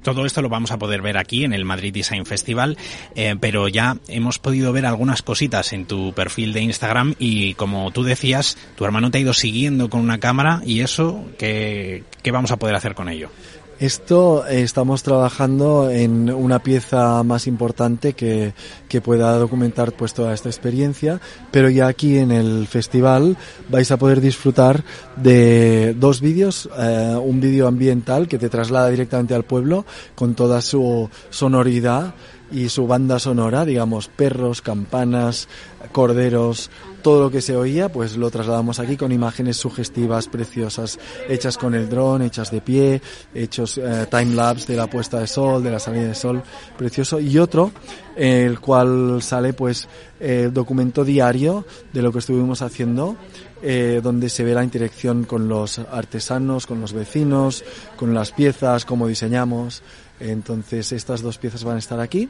[0.02, 2.78] Todo esto lo vamos a poder ver aquí en el Madrid Design Festival,
[3.16, 7.92] eh, pero ya hemos podido ver algunas cositas en tu perfil de Instagram y como
[7.92, 12.32] tú decías, tu hermano te ha ido siguiendo con una cámara y eso, ¿qué, qué
[12.32, 13.30] vamos a poder hacer con ello?
[13.80, 18.54] Esto eh, estamos trabajando en una pieza más importante que,
[18.90, 23.38] que, pueda documentar pues toda esta experiencia, pero ya aquí en el festival
[23.70, 24.84] vais a poder disfrutar
[25.16, 30.62] de dos vídeos, eh, un vídeo ambiental que te traslada directamente al pueblo con toda
[30.62, 32.16] su sonoridad
[32.52, 35.48] y su banda sonora, digamos, perros, campanas,
[35.94, 36.70] corderos,
[37.02, 41.74] todo lo que se oía, pues lo trasladamos aquí con imágenes sugestivas, preciosas, hechas con
[41.74, 43.02] el dron, hechas de pie,
[43.34, 46.42] hechos eh, time-lapse de la puesta de sol, de la salida de sol,
[46.78, 47.20] precioso.
[47.20, 47.72] Y otro,
[48.16, 49.88] el cual sale pues
[50.20, 53.16] el documento diario de lo que estuvimos haciendo,
[53.62, 57.64] eh, donde se ve la interacción con los artesanos, con los vecinos,
[57.96, 59.84] con las piezas, cómo diseñamos.
[60.20, 62.30] Entonces estas dos piezas van a estar aquí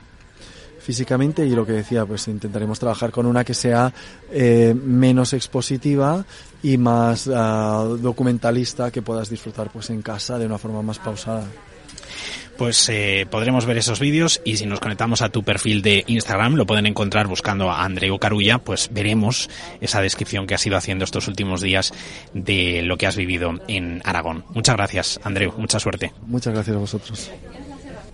[0.89, 3.93] físicamente y lo que decía, pues intentaremos trabajar con una que sea
[4.31, 6.25] eh, menos expositiva
[6.63, 11.43] y más uh, documentalista que puedas disfrutar pues en casa de una forma más pausada
[12.57, 16.55] pues eh, podremos ver esos vídeos y si nos conectamos a tu perfil de Instagram
[16.55, 19.47] lo pueden encontrar buscando a Andreu Carulla, pues veremos
[19.79, 21.93] esa descripción que has ido haciendo estos últimos días
[22.33, 24.43] de lo que has vivido en Aragón.
[24.49, 26.11] Muchas gracias, Andreu, mucha suerte.
[26.25, 27.31] Muchas gracias a vosotros.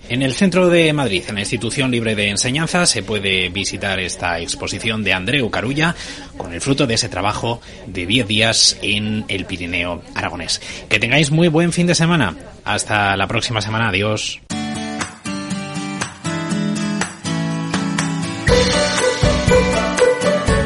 [0.08, 4.40] En el centro de Madrid, en la Institución Libre de Enseñanza, se puede visitar esta
[4.40, 5.96] exposición de Andreu Carulla
[6.38, 10.62] con el fruto de ese trabajo de 10 días en el Pirineo aragonés.
[10.90, 12.36] Que tengáis muy buen fin de semana.
[12.64, 13.90] Hasta la próxima semana.
[13.90, 14.42] Adiós.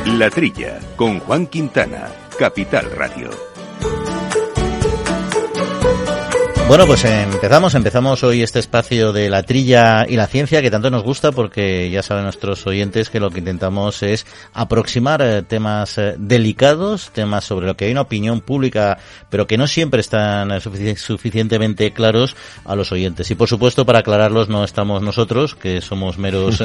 [0.06, 3.49] La Trilla, con Juan Quintana, Capital Radio.
[6.70, 10.92] Bueno, pues empezamos, empezamos hoy este espacio de la trilla y la ciencia que tanto
[10.92, 15.98] nos gusta porque ya saben nuestros oyentes que lo que intentamos es aproximar eh, temas
[15.98, 19.00] eh, delicados, temas sobre lo que hay una opinión pública,
[19.32, 23.32] pero que no siempre están eh, suficientemente claros a los oyentes.
[23.32, 26.64] Y por supuesto, para aclararlos no estamos nosotros, que somos meros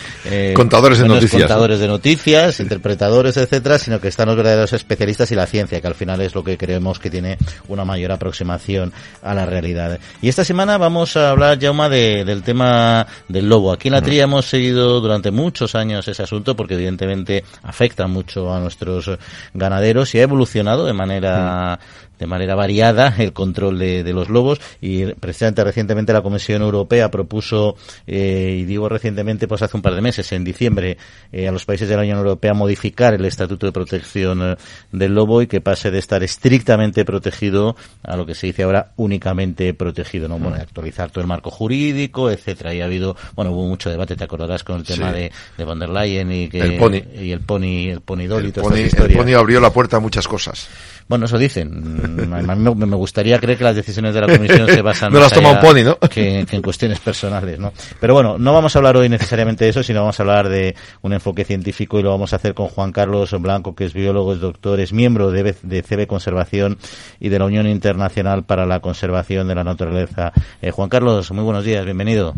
[0.54, 5.34] contadores de noticias, contadores de noticias, interpretadores, etcétera, sino que están los verdaderos especialistas y
[5.34, 7.36] la ciencia, que al final es lo que creemos que tiene
[7.68, 9.98] una mayor aproximación a la realidad.
[10.20, 13.72] Y esta semana vamos a hablar, Jauma, de, del tema del lobo.
[13.72, 18.52] Aquí en la tría hemos seguido durante muchos años ese asunto porque evidentemente afecta mucho
[18.52, 19.10] a nuestros
[19.54, 21.78] ganaderos y ha evolucionado de manera
[22.22, 27.10] de manera variada el control de, de, los lobos y precisamente recientemente la Comisión Europea
[27.10, 27.74] propuso,
[28.06, 30.98] eh, y digo recientemente, pues hace un par de meses, en diciembre,
[31.32, 34.56] eh, a los países de la Unión Europea modificar el Estatuto de Protección eh,
[34.92, 38.92] del Lobo y que pase de estar estrictamente protegido a lo que se dice ahora
[38.94, 40.38] únicamente protegido, ¿no?
[40.38, 42.72] Bueno, actualizar todo el marco jurídico, etcétera.
[42.72, 45.80] Y ha habido, bueno, hubo mucho debate, te acordarás, con el tema de, de von
[45.80, 47.02] der Leyen y que el pony.
[47.20, 50.00] y el pony, el pony doll y todas pony, El pony abrió la puerta a
[50.00, 50.68] muchas cosas.
[51.08, 52.11] Bueno, eso dicen.
[52.20, 55.32] A mí me gustaría creer que las decisiones de la Comisión se basan no las
[55.32, 55.98] toma un pony, ¿no?
[55.98, 57.72] que, que, en cuestiones personales, ¿no?
[58.00, 60.74] Pero bueno, no vamos a hablar hoy necesariamente de eso, sino vamos a hablar de
[61.02, 64.34] un enfoque científico y lo vamos a hacer con Juan Carlos Blanco, que es biólogo,
[64.34, 66.78] es doctor, es miembro de, de CB Conservación
[67.20, 70.32] y de la Unión Internacional para la Conservación de la Naturaleza.
[70.60, 72.34] Eh, Juan Carlos, muy buenos días, bienvenido.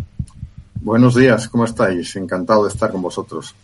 [0.80, 2.14] Buenos días, ¿cómo estáis?
[2.16, 3.54] Encantado de estar con vosotros.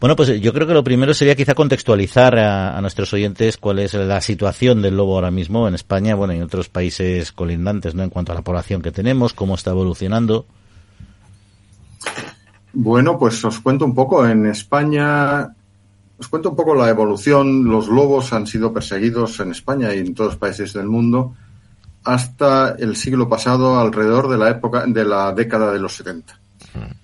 [0.00, 3.80] Bueno, pues yo creo que lo primero sería quizá contextualizar a, a, nuestros oyentes cuál
[3.80, 7.94] es la situación del lobo ahora mismo en España, bueno, y en otros países colindantes,
[7.94, 8.02] ¿no?
[8.02, 10.46] En cuanto a la población que tenemos, cómo está evolucionando.
[12.72, 14.26] Bueno, pues os cuento un poco.
[14.26, 15.54] En España,
[16.18, 17.64] os cuento un poco la evolución.
[17.64, 21.34] Los lobos han sido perseguidos en España y en todos los países del mundo
[22.04, 26.40] hasta el siglo pasado, alrededor de la época de la década de los 70.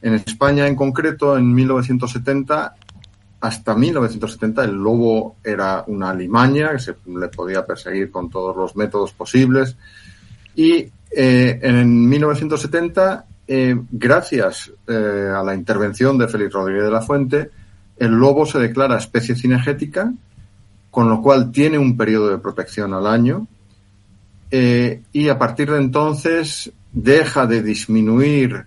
[0.01, 2.75] En España, en concreto, en 1970,
[3.47, 8.75] hasta 1970 el lobo era una alimaña que se le podía perseguir con todos los
[8.75, 9.77] métodos posibles
[10.57, 17.03] y eh, en 1970 eh, gracias eh, a la intervención de Félix Rodríguez de la
[17.03, 17.51] Fuente
[17.97, 20.13] el lobo se declara especie cinegética
[20.91, 23.47] con lo cual tiene un periodo de protección al año
[24.51, 28.65] y a partir de entonces deja de disminuir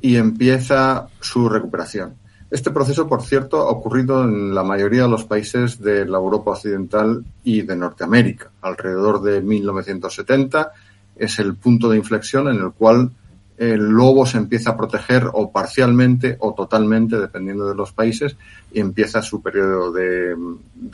[0.00, 2.14] y empieza su recuperación.
[2.50, 6.52] Este proceso, por cierto, ha ocurrido en la mayoría de los países de la Europa
[6.52, 8.50] Occidental y de Norteamérica.
[8.62, 10.72] Alrededor de 1970
[11.16, 13.10] es el punto de inflexión en el cual
[13.56, 18.36] el lobo se empieza a proteger o parcialmente o totalmente, dependiendo de los países,
[18.72, 20.36] y empieza su periodo de,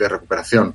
[0.08, 0.74] recuperación.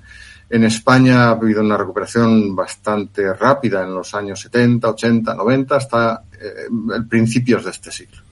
[0.50, 6.24] En España ha habido una recuperación bastante rápida en los años 70, 80, 90, hasta
[6.34, 8.25] eh, principios de este siglo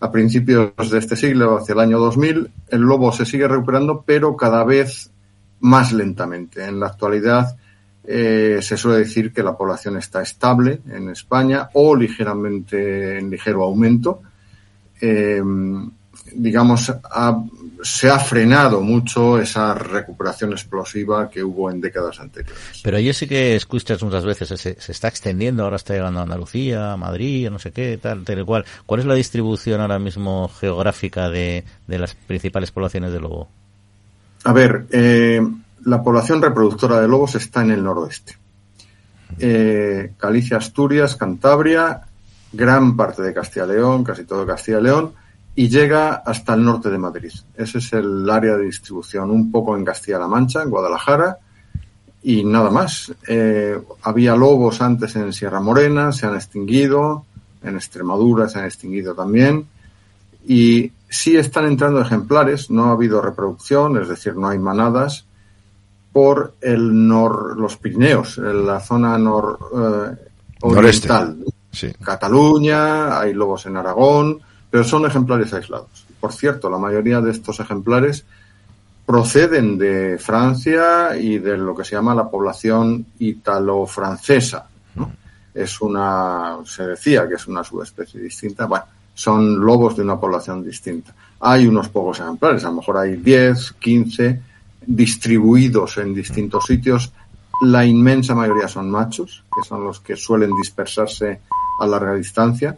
[0.00, 4.36] a principios de este siglo, hacia el año 2000, el lobo se sigue recuperando, pero
[4.36, 5.10] cada vez
[5.60, 6.64] más lentamente.
[6.64, 7.56] En la actualidad
[8.04, 13.64] eh, se suele decir que la población está estable en España o ligeramente en ligero
[13.64, 14.22] aumento.
[15.00, 15.42] Eh,
[16.32, 17.44] digamos, ha,
[17.82, 22.80] se ha frenado mucho esa recuperación explosiva que hubo en décadas anteriores.
[22.82, 26.22] Pero yo sí que escuchas muchas veces, se, se está extendiendo, ahora está llegando a
[26.24, 28.64] Andalucía, a Madrid, no sé qué, tal, tal cual.
[28.86, 33.48] ¿Cuál es la distribución ahora mismo geográfica de, de las principales poblaciones de lobo?
[34.44, 35.40] A ver, eh,
[35.84, 38.36] la población reproductora de lobos está en el noroeste.
[39.38, 42.02] Eh, Galicia, Asturias, Cantabria,
[42.52, 45.12] gran parte de Castilla y León, casi todo Castilla y León,
[45.58, 47.32] y llega hasta el norte de Madrid.
[47.56, 51.38] Ese es el área de distribución, un poco en Castilla-La Mancha, en Guadalajara,
[52.22, 53.10] y nada más.
[53.26, 57.24] Eh, había lobos antes en Sierra Morena, se han extinguido,
[57.62, 59.66] en Extremadura se han extinguido también,
[60.46, 65.24] y sí están entrando ejemplares, no ha habido reproducción, es decir, no hay manadas,
[66.12, 70.28] por el nor, los Pirineos, en la zona nor, eh,
[70.60, 71.44] oriental.
[71.72, 71.92] Sí.
[72.02, 76.06] Cataluña, hay lobos en Aragón, pero son ejemplares aislados.
[76.20, 78.24] Por cierto, la mayoría de estos ejemplares
[79.04, 84.66] proceden de Francia y de lo que se llama la población italo-francesa.
[85.54, 90.62] es una, se decía que es una subespecie distinta, bueno, son lobos de una población
[90.62, 91.14] distinta.
[91.40, 94.42] Hay unos pocos ejemplares, a lo mejor hay 10, 15
[94.86, 97.12] distribuidos en distintos sitios.
[97.62, 101.40] La inmensa mayoría son machos, que son los que suelen dispersarse
[101.80, 102.76] a larga distancia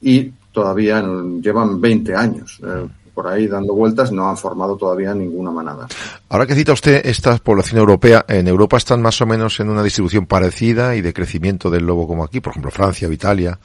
[0.00, 1.04] y todavía
[1.42, 2.58] llevan 20 años.
[2.64, 5.86] Eh, por ahí dando vueltas, no han formado todavía ninguna manada.
[6.30, 9.82] Ahora que cita usted esta población europea, en Europa están más o menos en una
[9.82, 13.58] distribución parecida y de crecimiento del lobo como aquí, por ejemplo, Francia o Italia.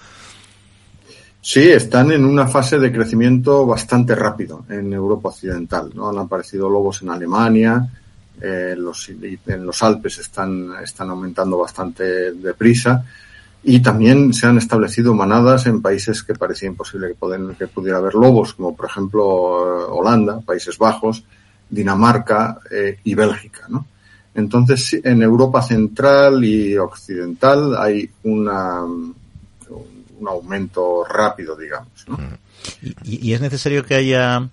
[1.42, 5.92] Sí, están en una fase de crecimiento bastante rápido en Europa Occidental.
[5.94, 6.10] ¿no?
[6.10, 7.90] Han aparecido lobos en Alemania,
[8.42, 13.06] eh, los, en los Alpes están, están aumentando bastante deprisa
[13.64, 17.16] y también se han establecido manadas en países que parecía imposible
[17.58, 21.24] que, pudiera haber lobos, como por ejemplo eh, Holanda, Países Bajos,
[21.70, 23.68] Dinamarca eh, y Bélgica.
[23.70, 23.86] ¿no?
[24.34, 32.06] Entonces, en Europa Central y Occidental hay una, un aumento rápido, digamos.
[32.08, 32.18] ¿no?
[32.82, 34.50] ¿Y, ¿Y, es necesario que haya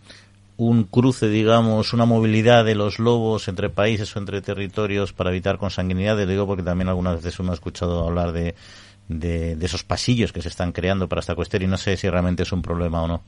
[0.58, 5.56] un cruce, digamos, una movilidad de los lobos entre países o entre territorios para evitar
[5.56, 6.18] consanguinidad?
[6.18, 8.54] Lo digo porque también algunas veces uno ha escuchado hablar de
[9.08, 12.42] de, esos pasillos que se están creando para esta cuestión y no sé si realmente
[12.42, 13.22] es un problema o no.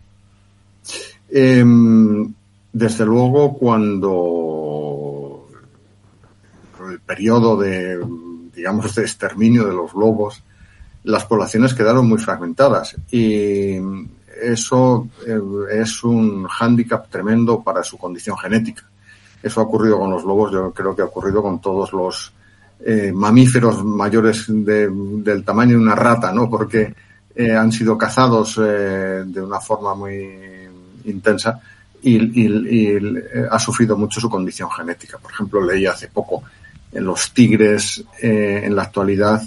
[1.30, 2.32] Em,
[2.72, 5.46] desde luego, cuando
[6.90, 7.98] el periodo de,
[8.54, 10.42] digamos, de exterminio de los lobos,
[11.04, 13.76] las poblaciones quedaron muy fragmentadas y
[14.42, 15.40] eso eh,
[15.72, 18.84] es un hándicap tremendo para su condición genética.
[19.42, 22.32] Eso ha ocurrido con los lobos, yo creo que ha ocurrido con todos los
[22.82, 26.48] eh, mamíferos mayores del tamaño de una rata, ¿no?
[26.48, 26.94] Porque
[27.34, 30.30] eh, han sido cazados eh, de una forma muy
[31.04, 31.60] intensa
[32.02, 32.96] y,
[33.50, 35.18] ha sufrido mucho su condición genética.
[35.18, 36.42] Por ejemplo, leí hace poco
[36.92, 39.42] en los tigres, en la actualidad,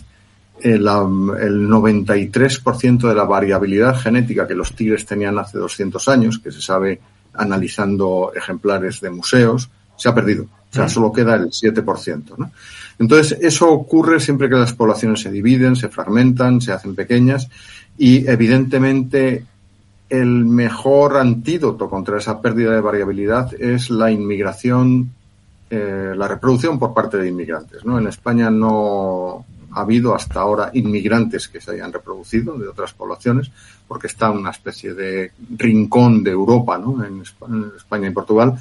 [0.62, 6.52] el, el 93% de la variabilidad genética que los tigres tenían hace 200 años, que
[6.52, 7.02] se sabe
[7.34, 10.46] analizando ejemplares de museos, se ha perdido.
[10.74, 12.36] O sea, solo queda el 7%.
[12.36, 12.52] ¿no?
[12.98, 17.48] Entonces, eso ocurre siempre que las poblaciones se dividen, se fragmentan, se hacen pequeñas
[17.96, 19.46] y, evidentemente,
[20.10, 25.12] el mejor antídoto contra esa pérdida de variabilidad es la inmigración,
[25.70, 27.86] eh, la reproducción por parte de inmigrantes.
[27.86, 28.00] ¿no?
[28.00, 33.52] En España no ha habido hasta ahora inmigrantes que se hayan reproducido de otras poblaciones,
[33.88, 37.04] porque está una especie de rincón de Europa, ¿no?
[37.06, 37.22] en
[37.76, 38.58] España y Portugal,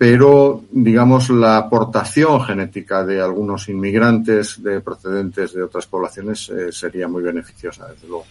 [0.00, 7.06] pero digamos la aportación genética de algunos inmigrantes de procedentes de otras poblaciones eh, sería
[7.06, 8.24] muy beneficiosa desde luego.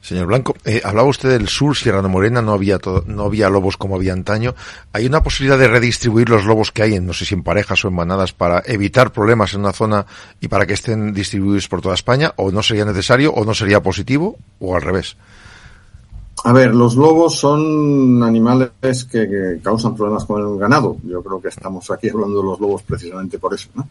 [0.00, 3.76] Señor Blanco, eh, hablaba usted del sur, Sierra de Morena, no había no había lobos
[3.76, 4.56] como había antaño.
[4.92, 7.84] ¿Hay una posibilidad de redistribuir los lobos que hay, en, no sé si en parejas
[7.84, 10.04] o en manadas, para evitar problemas en una zona
[10.40, 12.32] y para que estén distribuidos por toda España?
[12.34, 15.16] ¿O no sería necesario, o no sería positivo, o al revés?
[16.44, 18.70] A ver, los lobos son animales
[19.10, 20.96] que, causan problemas con el ganado.
[21.04, 23.68] Yo creo que estamos aquí hablando de los lobos precisamente por eso.
[23.74, 23.88] ¿no?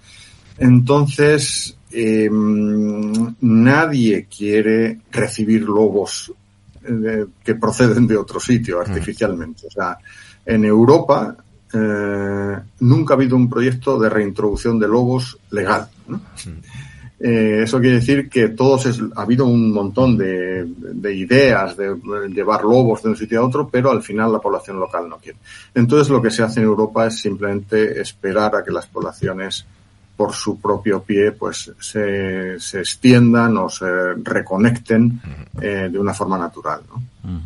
[0.57, 6.31] Entonces, em, nadie quiere recibir lobos
[6.83, 8.81] eh, que proceden de otro sitio mm.
[8.81, 9.67] artificialmente.
[9.67, 9.97] O sea,
[10.45, 11.35] en Europa
[11.73, 15.87] eh, nunca ha habido un proyecto de reintroducción de lobos legal.
[16.07, 16.21] ¿no?
[17.23, 21.95] Eh, eso quiere decir que todos ha habido un montón de, de, ideas de
[22.29, 25.37] llevar lobos de un sitio a otro, pero al final la población local no quiere.
[25.75, 29.65] Entonces lo que se hace en Europa es simplemente esperar a que las poblaciones
[30.17, 35.21] por su propio pie pues se, se extiendan o se reconecten
[35.61, 36.81] eh, de una forma natural.
[36.89, 37.01] ¿no?
[37.23, 37.39] Mm.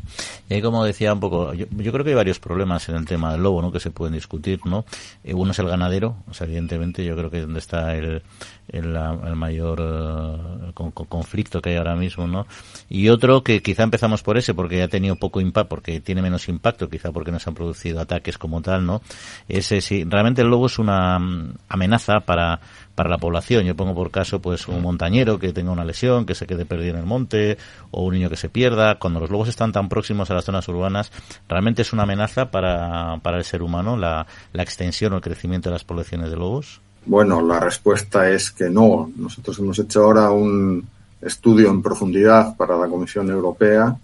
[0.49, 3.31] Y ahí, como decía un poco, yo, creo que hay varios problemas en el tema
[3.33, 3.71] del lobo, ¿no?
[3.71, 4.85] Que se pueden discutir, ¿no?
[5.23, 8.21] Eh, uno es el ganadero, o sea, evidentemente yo creo que es donde está el,
[8.69, 10.71] el, el mayor eh,
[11.09, 12.47] conflicto que hay ahora mismo, ¿no?
[12.89, 16.47] Y otro que quizá empezamos por ese, porque ha tenido poco impacto, porque tiene menos
[16.47, 19.01] impacto, quizá porque no se han producido ataques como tal, ¿no?
[19.49, 22.59] Ese si realmente el lobo es una mm, amenaza para
[22.95, 23.65] para la población.
[23.65, 26.93] Yo pongo por caso pues un montañero que tenga una lesión, que se quede perdido
[26.93, 27.57] en el monte,
[27.91, 28.97] o un niño que se pierda.
[28.97, 31.11] Cuando los lobos están tan próximos a las zonas urbanas,
[31.47, 35.69] realmente es una amenaza para, para el ser humano la, la extensión o el crecimiento
[35.69, 36.81] de las poblaciones de lobos.
[37.05, 39.11] Bueno, la respuesta es que no.
[39.15, 40.87] Nosotros hemos hecho ahora un
[41.21, 43.95] estudio en profundidad para la Comisión Europea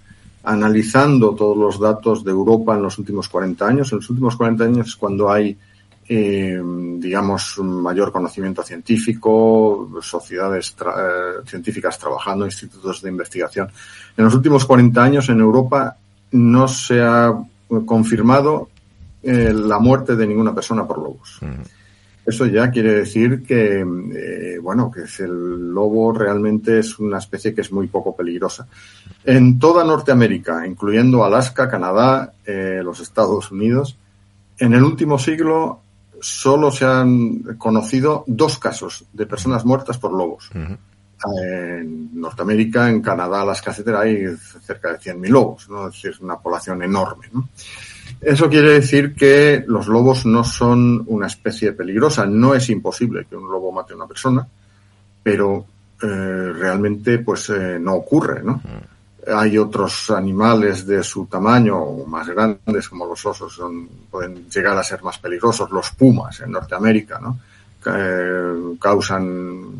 [0.43, 3.91] analizando todos los datos de Europa en los últimos 40 años.
[3.91, 5.57] En los últimos 40 años es cuando hay
[6.07, 6.61] eh,
[6.97, 13.69] digamos, mayor conocimiento científico, sociedades eh, científicas trabajando, institutos de investigación.
[14.17, 15.95] En los últimos 40 años en Europa
[16.31, 17.33] no se ha
[17.85, 18.69] confirmado
[19.23, 21.39] eh, la muerte de ninguna persona por lobos.
[22.25, 27.61] eso ya quiere decir que, eh, bueno, que el lobo realmente es una especie que
[27.61, 28.67] es muy poco peligrosa.
[29.23, 33.97] En toda Norteamérica, incluyendo Alaska, Canadá, eh, los Estados Unidos,
[34.57, 35.81] en el último siglo
[36.21, 40.49] solo se han conocido dos casos de personas muertas por lobos.
[41.43, 44.25] En Norteamérica, en Canadá, Alaska, etcétera, hay
[44.65, 45.87] cerca de 100.000 lobos, ¿no?
[45.87, 47.49] Es decir, una población enorme, ¿no?
[48.19, 52.25] Eso quiere decir que los lobos no son una especie peligrosa.
[52.25, 54.47] No es imposible que un lobo mate a una persona,
[55.23, 55.65] pero
[56.01, 58.61] eh, realmente pues eh, no ocurre, ¿no?
[59.27, 64.77] Hay otros animales de su tamaño o más grandes, como los osos, son, pueden llegar
[64.77, 65.69] a ser más peligrosos.
[65.71, 67.39] Los pumas en Norteamérica, ¿no?
[67.85, 69.71] Eh, causan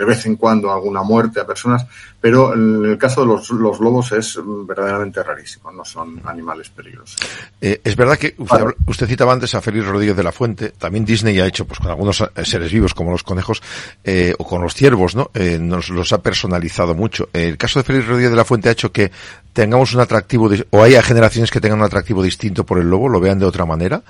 [0.00, 1.84] de vez en cuando alguna muerte a personas,
[2.20, 7.18] pero en el caso de los, los lobos es verdaderamente rarísimo, no son animales peligrosos.
[7.60, 11.04] Eh, es verdad que usted, usted, citaba antes a Félix Rodríguez de la Fuente, también
[11.04, 13.62] Disney ha hecho pues con algunos eh, seres vivos como los conejos
[14.02, 15.30] eh, o con los ciervos, ¿no?
[15.60, 17.28] Nos los ha personalizado mucho.
[17.34, 19.10] El caso de Félix Rodríguez de la Fuente ha hecho que
[19.52, 23.20] tengamos un atractivo, o haya generaciones que tengan un atractivo distinto por el lobo, lo
[23.20, 24.02] vean de otra manera,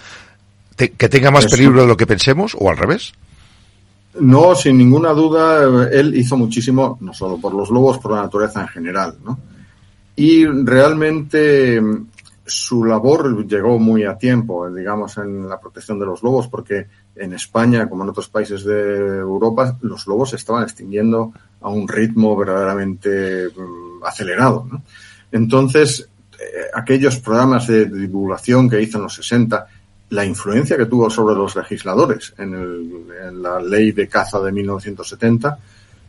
[0.77, 3.13] Te, que tenga más peligro de lo que pensemos o al revés.
[4.19, 8.63] No, sin ninguna duda, él hizo muchísimo, no solo por los lobos, por la naturaleza
[8.63, 9.39] en general, ¿no?
[10.17, 11.81] Y realmente
[12.45, 17.33] su labor llegó muy a tiempo, digamos, en la protección de los lobos, porque en
[17.33, 22.37] España, como en otros países de Europa, los lobos se estaban extinguiendo a un ritmo
[22.37, 23.49] verdaderamente
[24.05, 24.83] acelerado, ¿no?
[25.31, 29.67] Entonces, eh, aquellos programas de divulgación que hizo en los 60,
[30.11, 34.53] la influencia que tuvo sobre los legisladores en, el, en, la ley de caza de
[34.53, 35.59] 1970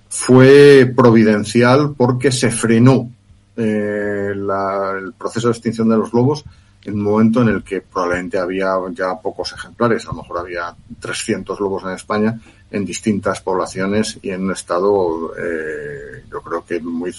[0.09, 3.09] fue providencial porque se frenó
[3.55, 6.43] eh, la, el proceso de extinción de los lobos
[6.83, 10.75] en un momento en el que probablemente había ya pocos ejemplares, a lo mejor había
[10.99, 12.39] 300 lobos en España
[12.71, 17.13] en distintas poblaciones y en un estado eh, yo creo que muy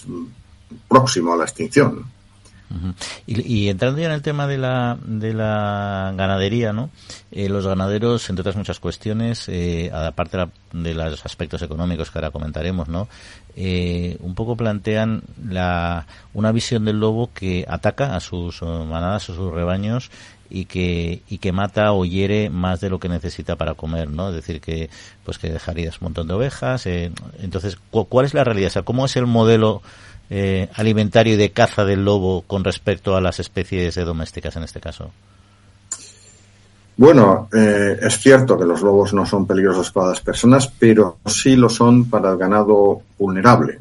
[0.88, 2.04] próximo a la extinción.
[2.72, 2.92] Uh
[3.26, 6.90] y, y, entrando ya en el tema de la, de la ganadería, ¿no?
[7.30, 12.10] Eh, los ganaderos, entre otras muchas cuestiones, eh, aparte de, la, de, los aspectos económicos
[12.10, 13.08] que ahora comentaremos, ¿no?
[13.54, 19.34] Eh, un poco plantean la, una visión del lobo que ataca a sus manadas, a
[19.34, 20.10] sus rebaños
[20.52, 24.28] y que y que mata o hiere más de lo que necesita para comer, ¿no?
[24.28, 24.90] Es decir que
[25.24, 26.86] pues que dejarías un montón de ovejas.
[26.86, 27.10] Eh,
[27.40, 28.68] entonces, ¿cuál es la realidad?
[28.68, 29.82] O sea, ¿cómo es el modelo
[30.34, 34.80] eh, alimentario y de caza del lobo con respecto a las especies domésticas en este
[34.80, 35.10] caso?
[36.96, 41.54] Bueno, eh, es cierto que los lobos no son peligrosos para las personas, pero sí
[41.54, 43.80] lo son para el ganado vulnerable.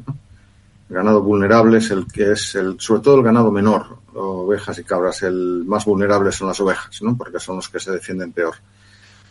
[0.90, 4.84] El ganado vulnerable es el que es el, sobre todo el ganado menor, ovejas y
[4.84, 5.22] cabras.
[5.22, 7.16] El más vulnerable son las ovejas, ¿no?
[7.16, 8.56] Porque son los que se defienden peor.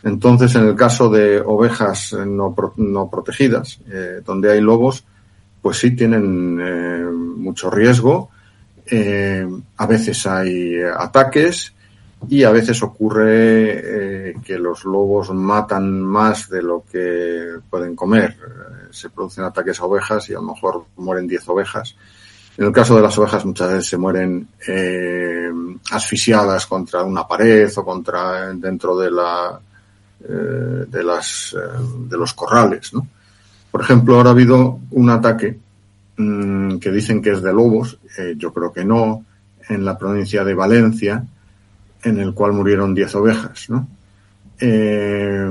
[0.02, 5.04] Entonces, en el caso de ovejas no, no protegidas, eh, donde hay lobos,
[5.62, 8.30] pues sí tienen eh, mucho riesgo.
[8.84, 9.46] Eh,
[9.76, 11.72] a veces hay ataques
[12.28, 18.36] y a veces ocurre eh, que los lobos matan más de lo que pueden comer.
[18.90, 21.94] Se producen ataques a ovejas y a lo mejor mueren 10 ovejas.
[22.58, 24.48] En el caso de las ovejas muchas veces se mueren
[25.90, 29.58] asfixiadas contra una pared o contra dentro de la
[30.20, 33.06] de las de los corrales, ¿no?
[33.72, 35.58] Por ejemplo, ahora ha habido un ataque
[36.18, 39.24] mmm, que dicen que es de lobos, eh, yo creo que no,
[39.66, 41.24] en la provincia de Valencia,
[42.02, 43.88] en el cual murieron 10 ovejas, ¿no?
[44.60, 45.50] Eh,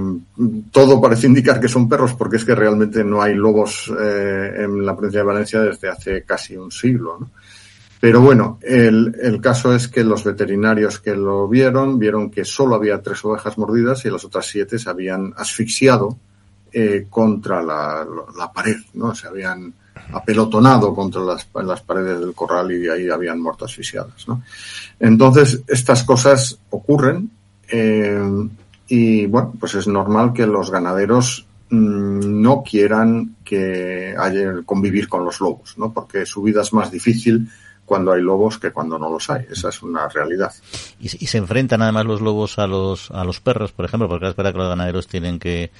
[0.72, 4.86] todo parece indicar que son perros porque es que realmente no hay lobos eh, en
[4.86, 7.32] la provincia de Valencia desde hace casi un siglo, ¿no?
[7.99, 12.76] Pero bueno, el, el, caso es que los veterinarios que lo vieron vieron que solo
[12.76, 16.17] había tres ovejas mordidas y las otras siete se habían asfixiado
[16.74, 18.05] eh, contra la,
[18.38, 19.13] la, pared, ¿no?
[19.13, 19.74] Se habían
[20.13, 24.41] apelotonado contra las, las, paredes del corral y de ahí habían muerto asfixiadas, ¿no?
[24.99, 27.30] Entonces, estas cosas ocurren
[27.69, 28.47] eh,
[28.88, 35.26] y, bueno, pues es normal que los ganaderos mmm, no quieran que haya convivir con
[35.26, 35.91] los lobos, ¿no?
[35.91, 37.49] Porque su vida es más difícil
[37.86, 39.45] cuando hay lobos que cuando no los hay.
[39.51, 40.53] Esa es una realidad.
[40.99, 44.30] Y, y se enfrentan además los lobos a los, a los perros, por ejemplo, porque
[44.30, 45.72] es verdad que los ganaderos tienen que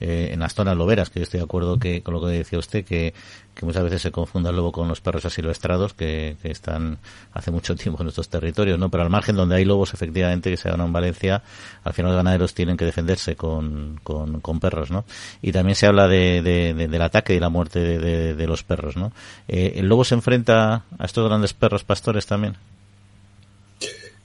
[0.00, 2.58] eh, en las zonas loberas, que yo estoy de acuerdo que con lo que decía
[2.58, 3.14] usted, que,
[3.54, 6.98] que muchas veces se confunda el lobo con los perros asilvestrados que, que están
[7.32, 8.88] hace mucho tiempo en nuestros territorios, ¿no?
[8.88, 11.42] Pero al margen donde hay lobos, efectivamente, que se dan en Valencia,
[11.84, 15.04] al final los ganaderos tienen que defenderse con, con, perros, ¿no?
[15.42, 18.62] Y también se habla de, de, de del ataque y la muerte de, de los
[18.62, 19.12] perros, ¿no?
[19.48, 22.56] Eh, ¿El lobo se enfrenta a estos grandes perros pastores también?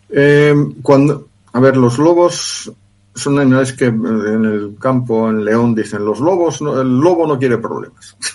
[0.09, 2.71] Eh, cuando, a ver, los lobos
[3.15, 7.57] son animales que en el campo, en León, dicen los lobos, el lobo no quiere
[7.57, 8.15] problemas.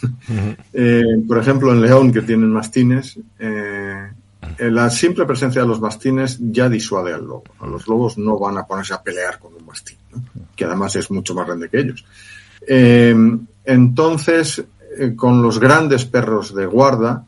[0.73, 4.09] Eh, por ejemplo, en León, que tienen mastines, eh,
[4.61, 7.45] la simple presencia de los mastines ya disuade al lobo.
[7.69, 9.99] Los lobos no van a ponerse a pelear con un mastín,
[10.55, 12.05] que además es mucho más grande que ellos.
[12.67, 13.15] Eh,
[13.65, 14.65] entonces,
[15.17, 17.27] con los grandes perros de guarda,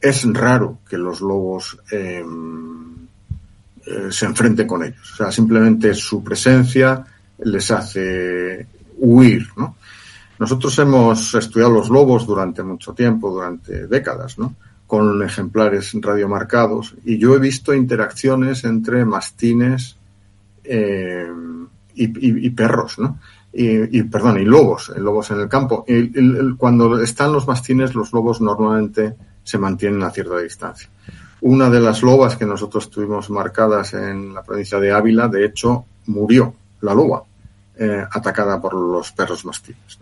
[0.00, 1.78] es raro que los lobos
[3.86, 5.12] eh, se enfrenten con ellos.
[5.12, 7.04] O sea, simplemente su presencia
[7.38, 8.66] les hace
[8.96, 9.76] huir, ¿no?
[10.38, 14.54] Nosotros hemos estudiado los lobos durante mucho tiempo, durante décadas, ¿no?
[14.86, 19.96] Con ejemplares radiomarcados y yo he visto interacciones entre mastines
[20.64, 21.26] eh,
[21.94, 23.20] y, perros, ¿no?
[23.52, 25.84] Y, perdón, y lobos, lobos en el campo.
[26.58, 29.14] cuando están los mastines, los lobos normalmente
[29.44, 30.88] se mantienen a cierta distancia.
[31.46, 35.84] Una de las lobas que nosotros tuvimos marcadas en la provincia de Ávila, de hecho,
[36.06, 37.22] murió la loba,
[37.76, 39.98] eh, atacada por los perros mastines.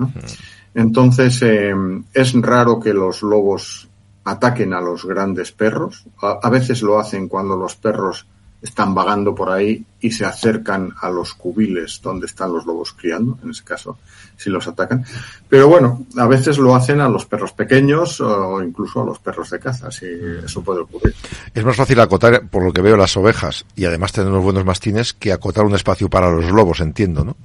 [0.73, 1.75] Entonces, eh,
[2.15, 3.89] es raro que los lobos
[4.23, 6.05] ataquen a los grandes perros.
[6.21, 8.25] a, veces lo hacen cuando los perros
[8.63, 13.39] están vagando por ahí y se acercan a los cubiles donde están los lobos criando,
[13.43, 13.99] en ese caso,
[14.37, 15.05] si los atacan.
[15.49, 19.51] Pero bueno, a veces lo hacen a los perros pequeños o incluso a los perros
[19.51, 20.07] de caza, si
[20.45, 21.15] eso puede ocurrir.
[21.53, 24.65] Es más fácil acotar, por lo que veo, las ovejas y además tener unos buenos
[24.65, 27.37] mastines que acotar un espacio para los lobos, entiendo, ¿no?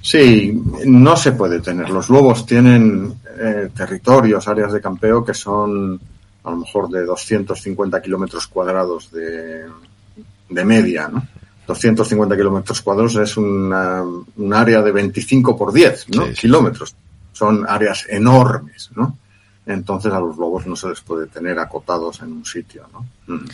[0.00, 1.90] Sí, no se puede tener.
[1.90, 6.00] Los lobos tienen eh, territorios, áreas de campeo que son
[6.44, 9.66] a lo mejor de 250 kilómetros cuadrados de,
[10.48, 11.26] de media, ¿no?
[11.68, 16.32] 250 kilómetros cuadrados es una, un área de 25 por 10 ¿no?
[16.32, 16.94] kilómetros.
[17.32, 19.18] Son áreas enormes, ¿no?
[19.68, 23.06] Entonces a los lobos no se les puede tener acotados en un sitio, ¿no?
[23.26, 23.46] Mm.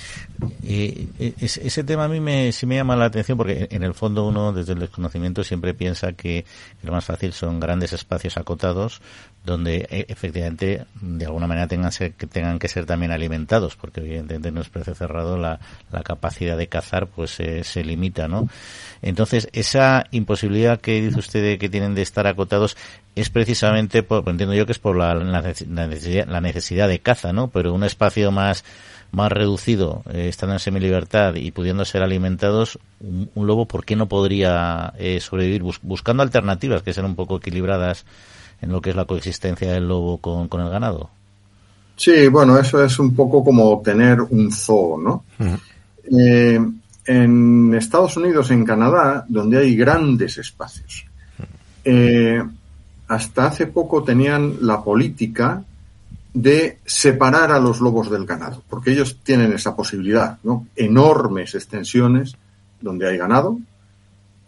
[0.63, 4.25] Y ese tema a mí me, sí me llama la atención porque en el fondo
[4.25, 6.45] uno desde el desconocimiento siempre piensa que
[6.85, 9.03] lo más fácil son grandes espacios acotados
[9.45, 14.49] donde e, efectivamente de alguna manera tengan, que tengan que ser también alimentados, porque evidentemente
[14.49, 15.59] en un espacio cerrado la,
[15.91, 18.49] la capacidad de cazar pues se limita, ¿no?
[19.03, 22.75] Entonces, esa imposibilidad que dice usted de que tienen de estar acotados
[23.15, 27.33] es precisamente, por, entiendo yo que es por la, la, necesidad, la necesidad de caza,
[27.33, 27.49] ¿no?
[27.49, 28.65] Pero un espacio más
[29.13, 34.09] más reducido, eh, estando en semilibertad y pudiendo ser alimentados, un, lobo, ¿por qué no
[34.09, 38.05] podría eh, sobrevivir buscando alternativas que sean un poco equilibradas
[38.65, 41.11] en lo que es la coexistencia del lobo con, con el ganado.
[41.97, 45.25] Sí, bueno, eso es un poco como tener un zoo, ¿no?
[46.19, 46.59] Eh,
[47.07, 51.07] en Estados Unidos, en Canadá, donde hay grandes espacios,
[51.85, 52.43] eh,
[53.15, 55.63] hasta hace poco tenían la política
[56.33, 60.67] de separar a los lobos del ganado, porque ellos tienen esa posibilidad, ¿no?
[60.75, 62.35] Enormes extensiones
[62.81, 63.59] donde hay ganado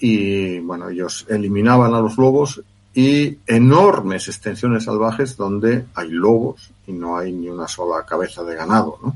[0.01, 2.61] y, bueno, ellos eliminaban a los lobos
[2.93, 8.57] y enormes extensiones salvajes donde hay lobos y no hay ni una sola cabeza de
[8.57, 8.99] ganado.
[9.03, 9.15] ¿no?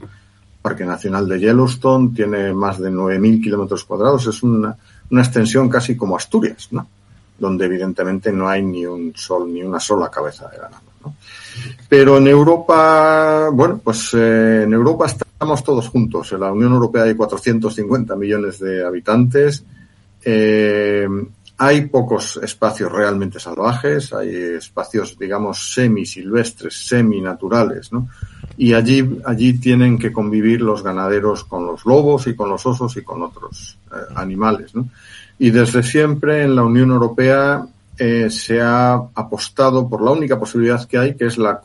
[0.63, 4.77] Parque Nacional de Yellowstone tiene más de 9.000 kilómetros cuadrados, es una,
[5.11, 6.87] una, extensión casi como Asturias, ¿no?
[7.41, 10.83] Donde evidentemente no hay ni un sol, ni una sola cabeza de ganado.
[11.05, 11.17] ¿no?
[11.89, 16.31] Pero en Europa, bueno, pues eh, en Europa estamos todos juntos.
[16.33, 19.65] En la Unión Europea hay 450 millones de habitantes.
[20.23, 21.09] Eh,
[21.63, 28.09] hay pocos espacios realmente salvajes, hay espacios, digamos, semi-silvestres, semi-naturales, ¿no?
[28.57, 32.97] Y allí, allí tienen que convivir los ganaderos con los lobos y con los osos
[32.97, 34.89] y con otros eh, animales, ¿no?
[35.43, 37.67] Y desde siempre en la Unión Europea
[37.97, 41.63] eh, se ha apostado por la única posibilidad que hay, que es la,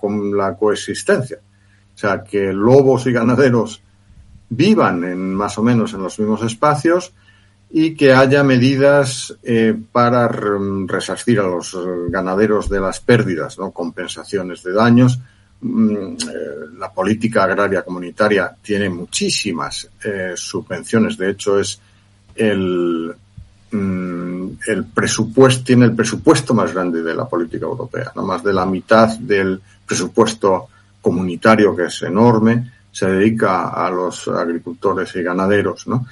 [0.57, 1.39] coexistencia.
[1.93, 3.82] O sea, que lobos y ganaderos
[4.47, 7.11] vivan en más o menos en los mismos espacios,
[7.69, 13.71] y que haya medidas eh, para resarcir a los ganaderos de las pérdidas, ¿no?
[13.71, 15.19] compensaciones de daños.
[15.59, 16.17] Mm, eh,
[16.78, 19.89] la política agraria comunitaria tiene muchísimas
[20.36, 21.78] subvenciones, de hecho es
[22.36, 23.13] el,
[23.76, 28.23] mm, el presupuesto, tiene el presupuesto más grande de la política europea, ¿no?
[28.23, 30.67] más de la mitad del presupuesto
[31.01, 36.05] comunitario, que es enorme, se dedica a los agricultores y ganaderos, ¿no?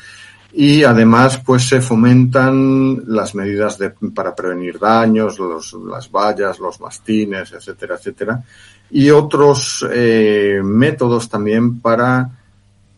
[0.54, 6.80] y además pues se fomentan las medidas de, para prevenir daños, los, las vallas, los
[6.80, 8.44] mastines, etcétera, etcétera,
[8.92, 12.30] y otros eh, métodos también para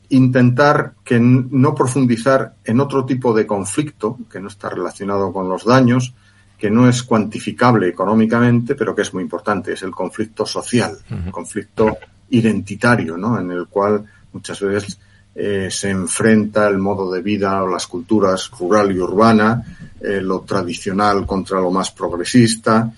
[0.10, 5.66] intentar que no profundizar en otro tipo de conflicto que no está relacionado con los
[5.66, 6.14] daños,
[6.58, 11.32] que no es cuantificable económicamente, pero que es muy importante, es el conflicto social, el
[11.32, 11.97] conflicto
[12.30, 13.39] identitario, ¿no?
[13.39, 14.99] En el cual muchas veces
[15.34, 19.62] eh, se enfrenta el modo de vida o las culturas rural y urbana,
[19.99, 22.89] eh, lo tradicional contra lo más progresista,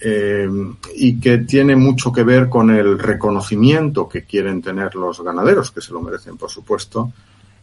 [0.00, 0.48] eh,
[0.94, 5.80] y que tiene mucho que ver con el reconocimiento que quieren tener los ganaderos, que
[5.80, 7.12] se lo merecen, por supuesto,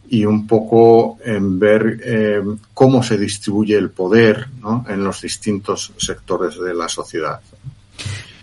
[0.08, 4.84] y un poco en ver eh, cómo se distribuye el poder ¿no?
[4.88, 7.40] en los distintos sectores de la sociedad.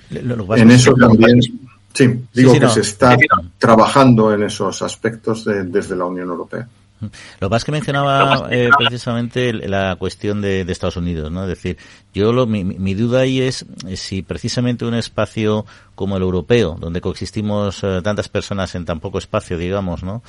[0.09, 1.39] en eso también,
[1.93, 3.17] sí, digo que se está
[3.57, 6.67] trabajando en esos aspectos de, desde la Unión Europea.
[7.39, 11.43] Lo más que mencionaba eh, precisamente la cuestión de, Estados Unidos, ¿no?
[11.43, 11.77] Es decir,
[12.13, 17.01] yo lo, mi, mi, duda ahí es si precisamente un espacio como el europeo, donde
[17.01, 20.23] coexistimos eh, tantas personas en tan poco espacio, digamos, ¿no?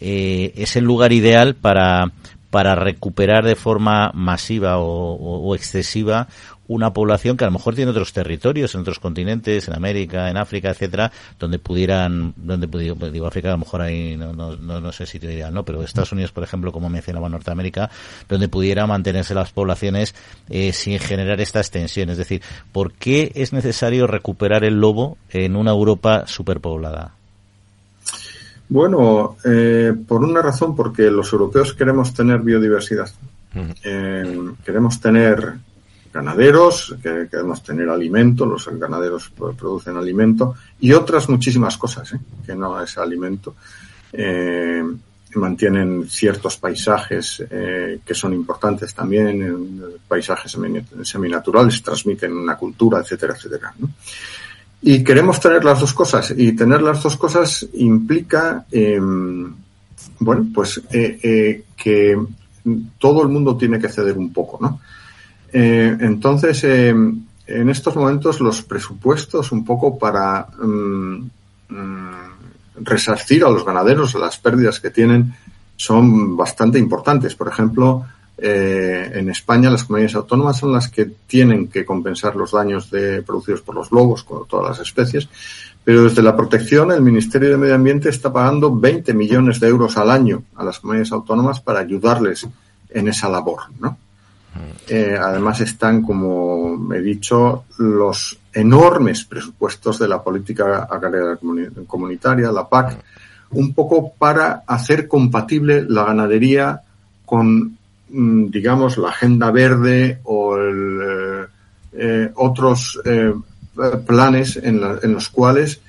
[0.00, 2.12] Eh, es el lugar ideal para
[2.52, 6.28] para recuperar de forma masiva o, o, excesiva
[6.72, 10.36] una población que a lo mejor tiene otros territorios, en otros continentes, en América, en
[10.36, 12.66] África, etcétera, donde pudieran, donde
[13.10, 15.64] digo África, a lo mejor ahí no, no, no, sé si te diría, ¿no?
[15.64, 17.90] Pero Estados Unidos, por ejemplo, como mencionaba Norteamérica,
[18.28, 20.14] donde pudiera mantenerse las poblaciones
[20.48, 22.10] eh, sin generar esta extensión.
[22.10, 22.42] Es decir,
[22.72, 27.14] ¿por qué es necesario recuperar el lobo en una Europa superpoblada?
[28.68, 33.10] Bueno, eh, por una razón, porque los europeos queremos tener biodiversidad.
[33.84, 35.56] Eh, queremos tener
[36.12, 42.20] ganaderos, que queremos tener alimento, los ganaderos producen alimento y otras muchísimas cosas, ¿eh?
[42.44, 43.54] que no es alimento.
[44.12, 44.84] Eh,
[45.34, 50.54] mantienen ciertos paisajes eh, que son importantes también, paisajes
[51.02, 53.74] seminaturales, transmiten una cultura, etcétera, etcétera.
[54.82, 59.54] Y queremos tener las dos cosas y tener las dos cosas implica, em,
[60.18, 62.18] bueno, pues que
[62.98, 64.80] todo el mundo tiene que ceder un poco, ¿no?
[65.52, 71.30] Eh, entonces, eh, en estos momentos los presupuestos un poco para mm,
[71.68, 72.10] mm,
[72.76, 75.34] resarcir a los ganaderos las pérdidas que tienen
[75.76, 77.34] son bastante importantes.
[77.34, 78.06] Por ejemplo,
[78.38, 83.22] eh, en España las comunidades autónomas son las que tienen que compensar los daños de,
[83.22, 85.28] producidos por los lobos, con todas las especies,
[85.84, 89.96] pero desde la protección el Ministerio de Medio Ambiente está pagando 20 millones de euros
[89.96, 92.46] al año a las comunidades autónomas para ayudarles
[92.90, 93.98] en esa labor, ¿no?
[94.88, 101.38] Eh, además están, como he dicho, los enormes presupuestos de la política agraria
[101.86, 102.98] comunitaria, la PAC,
[103.50, 106.80] un poco para hacer compatible la ganadería
[107.24, 107.76] con,
[108.10, 111.46] mm, digamos, la agenda verde o eh,
[111.94, 113.00] eh, otros
[114.06, 114.80] planes en,
[115.12, 115.80] los cuales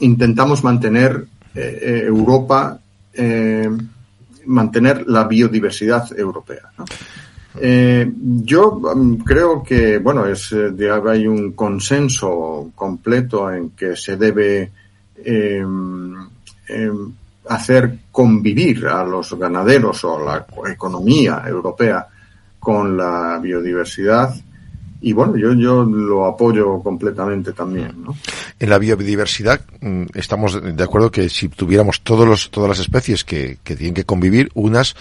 [0.00, 2.80] intentamos mantener Europa,
[4.46, 6.72] mantener la biodiversidad europea.
[7.56, 8.10] Eh,
[8.44, 10.72] yo mm, creo que, bueno, es, eh,
[11.06, 14.70] hay un consenso completo en que se debe
[15.24, 16.14] em,
[16.68, 17.12] em,
[17.48, 22.06] hacer convivir a los ganaderos o la economía europea
[22.58, 24.34] con la biodiversidad.
[25.00, 28.04] Y bueno, yo, yo lo apoyo completamente también.
[28.58, 33.24] En la biodiversidad mm, estamos de acuerdo que si tuviéramos todos los, todas las especies
[33.24, 34.96] que tienen que convivir, unas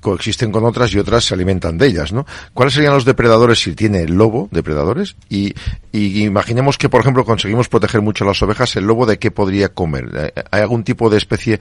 [0.00, 2.26] coexisten con otras y otras se alimentan de ellas, ¿no?
[2.54, 5.16] ¿Cuáles serían los depredadores si tiene el lobo, depredadores?
[5.28, 5.54] Y,
[5.92, 9.30] y imaginemos que, por ejemplo, conseguimos proteger mucho a las ovejas, ¿el lobo de qué
[9.30, 10.10] podría comer?
[10.14, 11.60] Eh, ¿Hay algún tipo de especie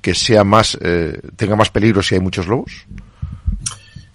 [0.00, 2.86] que sea más, eh, tenga más peligro si hay muchos lobos?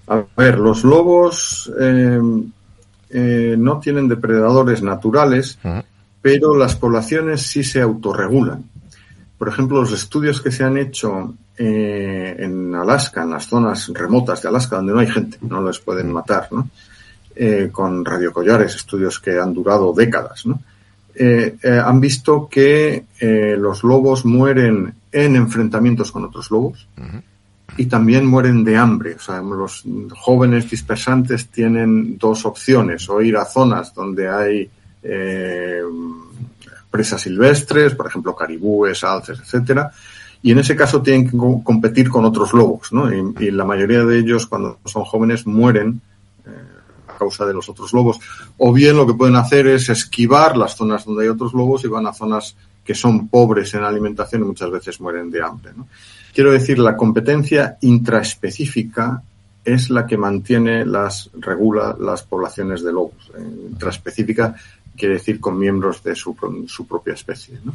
[0.08, 2.20] A ver, los lobos eh,
[3.58, 5.58] no tienen depredadores naturales,
[6.22, 8.64] pero las poblaciones sí se autorregulan.
[9.38, 14.42] Por ejemplo, los estudios que se han hecho eh, en Alaska, en las zonas remotas
[14.42, 16.70] de Alaska, donde no hay gente, no les pueden matar, ¿no?
[17.34, 20.60] Eh, con radiocollares, estudios que han durado décadas, ¿no?
[21.18, 23.06] Eh, han visto que
[23.58, 26.90] los lobos mueren en enfrentamientos con otros lobos
[27.78, 29.16] y también mueren de hambre.
[29.16, 34.70] O sea, los jóvenes dispersantes tienen dos opciones, o ir a zonas donde hay
[36.90, 39.92] presas silvestres, por ejemplo, caribúes, alces, etcétera,
[40.42, 43.12] y en ese caso tienen que competir con otros lobos, ¿no?
[43.12, 46.02] Y, la mayoría de ellos, cuando son jóvenes, mueren
[46.46, 46.50] eh,
[47.08, 48.20] a causa de los otros lobos.
[48.58, 51.88] O bien lo que pueden hacer es esquivar las zonas donde hay otros lobos y
[51.88, 55.72] van a zonas que son pobres en alimentación y muchas veces mueren de hambre.
[55.76, 55.88] ¿no?
[56.34, 59.24] Quiero decir, la competencia intraespecífica
[59.64, 63.32] es la que mantiene las, regula las poblaciones de lobos.
[63.36, 64.56] Eh, intraespecífica
[64.96, 66.36] quiere decir con miembros de su,
[66.68, 67.60] su propia especie.
[67.64, 67.74] ¿no?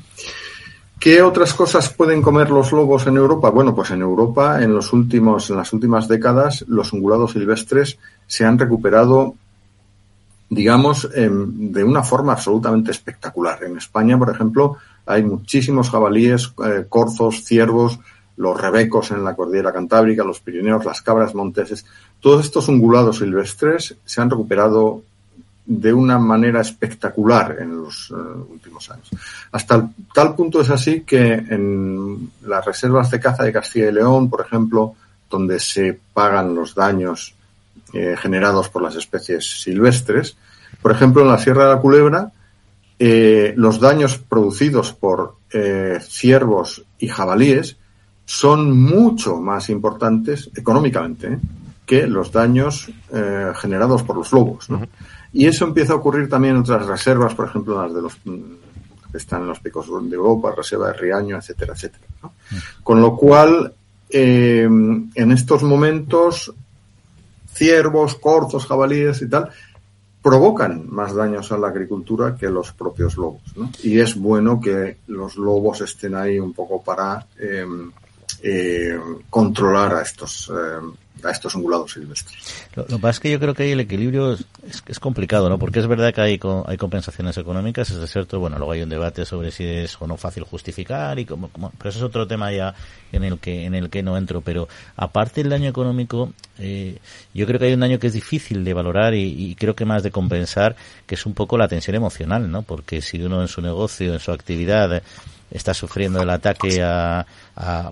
[1.01, 3.49] ¿Qué otras cosas pueden comer los lobos en Europa?
[3.49, 8.45] Bueno, pues en Europa en los últimos, en las últimas décadas, los ungulados silvestres se
[8.45, 9.35] han recuperado,
[10.51, 13.65] digamos, de una forma absolutamente espectacular.
[13.65, 14.77] En España, por ejemplo,
[15.07, 17.99] hay muchísimos jabalíes, eh, corzos, ciervos.
[18.37, 21.85] los rebecos en la cordillera cantábrica, los Pirineos, las cabras monteses,
[22.21, 25.03] todos estos ungulados silvestres se han recuperado
[25.73, 28.15] de una manera espectacular en los eh,
[28.51, 29.09] últimos años.
[29.53, 34.29] Hasta tal punto es así que en las reservas de caza de Castilla y León,
[34.29, 34.97] por ejemplo,
[35.31, 37.37] donde se pagan los daños
[37.93, 40.37] eh, generados por las especies silvestres,
[40.83, 42.33] por ejemplo, en la Sierra de la Culebra,
[42.99, 45.37] eh, los daños producidos por
[46.01, 47.77] ciervos y jabalíes
[48.25, 51.39] son mucho más importantes económicamente
[51.85, 52.89] que los daños
[53.57, 54.69] generados por los lobos.
[55.33, 59.19] Y eso empieza a ocurrir también en otras reservas, por ejemplo, las de los que
[59.19, 62.05] están en los picos de Europa, reserva de Riaño, etcétera, etcétera.
[62.83, 63.73] Con lo cual,
[64.09, 66.53] eh, en estos momentos,
[67.53, 69.51] ciervos, corzos, jabalíes y tal,
[70.23, 73.43] provocan más daños a la agricultura que los propios lobos.
[73.57, 73.71] ¿no?
[73.83, 77.65] Y es bueno que los lobos estén ahí un poco para eh,
[78.43, 78.99] eh,
[79.31, 80.51] controlar a estos
[81.25, 82.67] a estos ungulados silvestres.
[82.75, 85.59] Lo, que pasa es que yo creo que ahí el equilibrio es, complicado, ¿no?
[85.59, 89.25] Porque es verdad que hay, hay compensaciones económicas, es cierto, bueno, luego hay un debate
[89.25, 92.75] sobre si es o no fácil justificar y como, pero eso es otro tema ya
[93.13, 96.99] en el que en el que no entro, pero aparte del daño económico, eh,
[97.35, 99.85] yo creo que hay un daño que es difícil de valorar y, y, creo que
[99.85, 102.63] más de compensar, que es un poco la tensión emocional, ¿no?
[102.63, 105.03] Porque si uno en su negocio, en su actividad
[105.51, 107.27] está sufriendo el ataque a,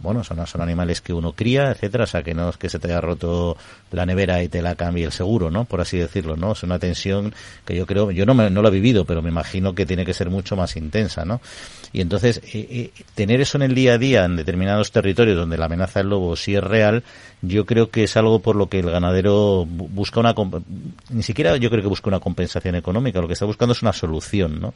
[0.03, 2.79] bueno, son, son animales que uno cría, etcétera, o sea, que no es que se
[2.79, 3.57] te haya roto
[3.91, 5.65] la nevera y te la cambie el seguro, ¿no?
[5.65, 6.53] Por así decirlo, ¿no?
[6.53, 9.31] Es una tensión que yo creo, yo no, me, no lo he vivido, pero me
[9.31, 11.41] imagino que tiene que ser mucho más intensa, ¿no?
[11.93, 15.57] Y entonces, eh, eh, tener eso en el día a día en determinados territorios donde
[15.57, 17.03] la amenaza del lobo sí es real,
[17.41, 20.35] yo creo que es algo por lo que el ganadero busca una,
[21.11, 23.93] ni siquiera yo creo que busca una compensación económica, lo que está buscando es una
[23.93, 24.75] solución, ¿no?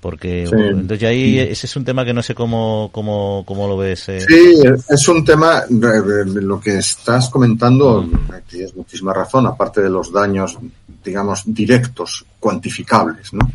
[0.00, 4.08] Porque, entonces ahí ese es un tema que no sé cómo, cómo, cómo lo ves.
[4.08, 4.25] Eh.
[4.26, 8.08] Sí, es un tema, lo que estás comentando,
[8.48, 10.58] tienes muchísima razón, aparte de los daños,
[11.04, 13.50] digamos, directos, cuantificables, ¿no?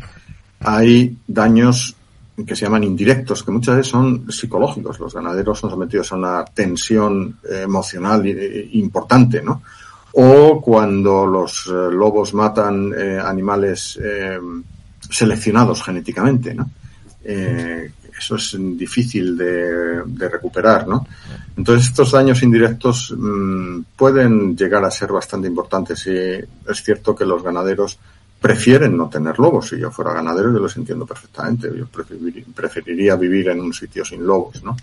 [0.60, 1.96] Hay daños
[2.46, 4.98] que se llaman indirectos, que muchas veces son psicológicos.
[4.98, 8.26] Los ganaderos son sometidos a una tensión emocional
[8.72, 9.62] importante, ¿no?
[10.14, 14.38] O cuando los eh, lobos matan eh, animales eh,
[15.08, 16.70] seleccionados genéticamente, ¿no?
[18.22, 21.06] Eso es difícil de, recuperar, ¿no?
[21.56, 27.26] Entonces estos daños indirectos mm, pueden llegar a ser bastante importantes y es cierto que
[27.26, 27.98] los ganaderos
[28.40, 29.68] prefieren no tener lobos.
[29.68, 31.70] Si yo fuera ganadero, yo los entiendo perfectamente.
[31.76, 31.86] Yo
[32.54, 34.76] preferiría vivir en un sitio sin lobos, ¿no?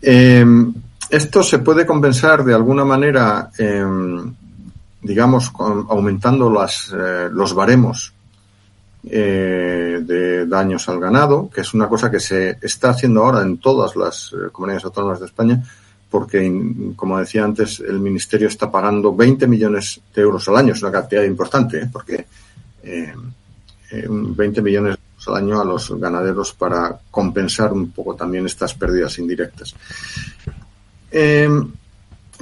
[0.00, 0.72] Em,
[1.10, 4.34] esto se puede compensar de alguna manera, em,
[5.02, 6.52] digamos, aumentando
[6.92, 8.12] eh, los baremos
[9.06, 13.58] eh, de daños al ganado, que es una cosa que se está haciendo ahora en
[13.58, 15.62] todas las eh, comunidades autónomas de España,
[16.10, 20.72] porque, como decía antes, el Ministerio está pagando 20 millones de euros al año.
[20.72, 22.26] Es una cantidad importante, porque
[22.82, 23.12] eh,
[23.90, 24.96] 20 eh, millones
[25.26, 29.74] al año a los ganaderos para compensar un poco también estas pérdidas indirectas.
[31.10, 31.48] Eh,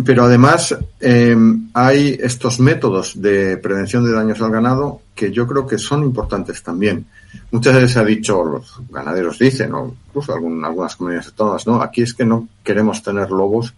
[0.05, 1.36] pero además eh,
[1.74, 6.62] hay estos métodos de prevención de daños al ganado que yo creo que son importantes
[6.62, 7.07] también.
[7.51, 12.03] Muchas veces se ha dicho, los ganaderos dicen, o incluso algunas comunidades autónomas, no, aquí
[12.03, 13.74] es que no queremos tener lobos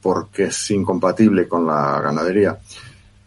[0.00, 2.58] porque es incompatible con la ganadería.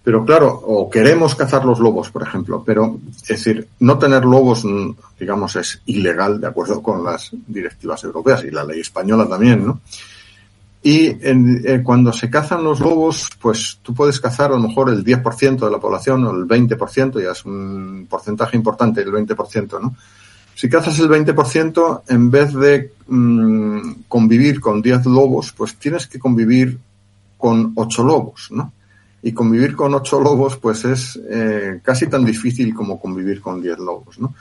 [0.04, 4.66] Pero claro, o queremos cazar los lobos, por ejemplo, pero es decir, no tener lobos,
[4.66, 9.66] mm, digamos, es ilegal de acuerdo con las directivas europeas y la ley española también,
[9.66, 9.80] ¿no?
[10.84, 15.04] Y eh, cuando se cazan los lobos, pues tú puedes cazar a lo mejor el
[15.04, 19.96] 10% de la población o el 20%, ya es un porcentaje importante el 20%, ¿no?
[20.56, 26.20] Si cazas el 20%, en vez de mm, convivir con 10 lobos, pues tienes que
[26.20, 26.78] convivir
[27.38, 28.72] con 8 lobos, ¿no?
[29.24, 33.80] y convivir con ocho lobos pues es eh, casi tan difícil como convivir con diez
[33.80, 34.20] lobos.
[34.20, 34.36] ¿no?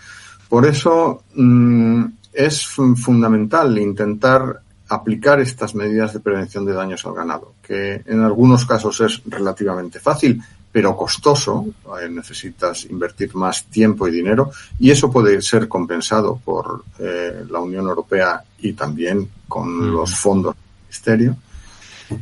[0.49, 4.61] Por eso mm, es fundamental intentar
[4.95, 9.99] aplicar estas medidas de prevención de daños al ganado, que en algunos casos es relativamente
[9.99, 11.66] fácil, pero costoso,
[12.01, 17.61] eh, necesitas invertir más tiempo y dinero, y eso puede ser compensado por eh, la
[17.61, 21.36] Unión Europea y también con los fondos del Ministerio.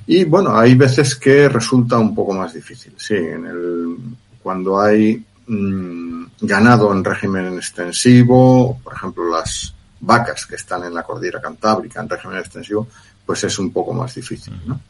[0.07, 3.97] Y bueno, hay veces que resulta un poco más difícil, sí, en el,
[4.43, 11.03] cuando hay mm, ganado en régimen extensivo, por ejemplo las vacas que están en la
[11.03, 12.88] cordillera cantábrica en régimen extensivo,
[13.24, 14.80] pues es un poco más difícil, ¿no?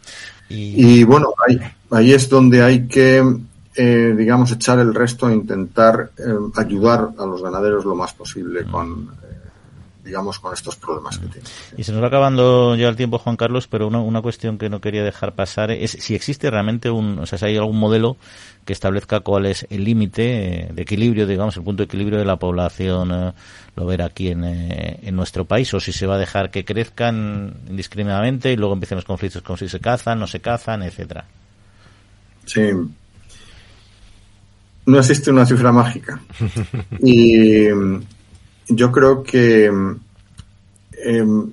[0.48, 3.22] Y, bueno, ahí, ahí es donde hay que,
[3.76, 6.22] eh, digamos, echar el resto e intentar eh,
[6.56, 9.10] ayudar a los ganaderos lo más posible con,
[10.10, 11.48] digamos, con estos problemas que tiene.
[11.76, 14.68] Y se nos va acabando ya el tiempo, Juan Carlos, pero una, una cuestión que
[14.68, 18.16] no quería dejar pasar es si existe realmente un, o sea, si hay algún modelo
[18.64, 22.36] que establezca cuál es el límite de equilibrio, digamos, el punto de equilibrio de la
[22.36, 23.32] población eh,
[23.76, 26.64] lo ver aquí en, eh, en nuestro país, o si se va a dejar que
[26.64, 31.24] crezcan indiscriminadamente y luego empiecen los conflictos con si se cazan, no se cazan, etcétera.
[32.46, 32.68] Sí.
[34.86, 36.20] No existe una cifra mágica.
[37.00, 37.68] y
[38.70, 39.66] yo creo que
[41.04, 41.50] em,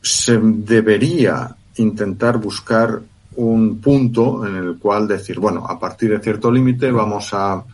[0.00, 3.00] se debería intentar buscar
[3.36, 7.64] un punto en el cual decir, bueno, a partir de cierto límite vamos a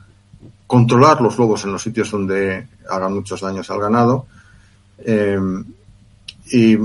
[0.66, 4.26] controlar los lobos en los sitios donde hagan muchos daños al ganado.
[4.98, 5.64] Em,
[6.52, 6.76] y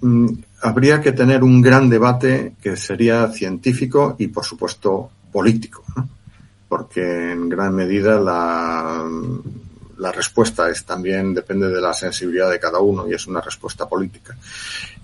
[0.00, 0.28] mm,
[0.62, 5.84] habría que tener un gran debate que sería científico y, por supuesto, político,
[6.68, 9.04] porque en gran medida la,
[9.98, 13.88] la respuesta es también depende de la sensibilidad de cada uno y es una respuesta
[13.88, 14.36] política.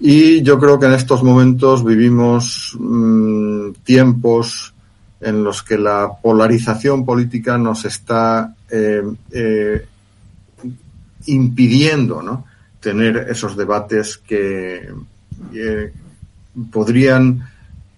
[0.00, 4.74] Y yo creo que en estos momentos vivimos mm, tiempos
[5.20, 9.86] en los que la polarización política nos está eh, eh,
[11.26, 12.44] impidiendo ¿no?
[12.80, 14.92] tener esos debates que
[15.54, 15.92] eh,
[16.70, 17.48] podrían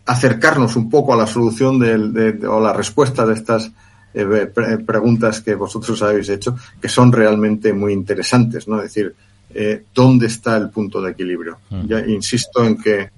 [0.06, 3.72] acercarnos un poco a la solución de, o la respuesta de estas
[4.14, 4.52] eh,
[4.86, 8.76] preguntas que vosotros habéis hecho, que son realmente muy interesantes, ¿no?
[8.76, 9.14] Es decir,
[9.52, 11.58] eh, ¿dónde está el punto de equilibrio?
[11.70, 11.86] Mm.
[11.86, 13.10] Ya insisto en que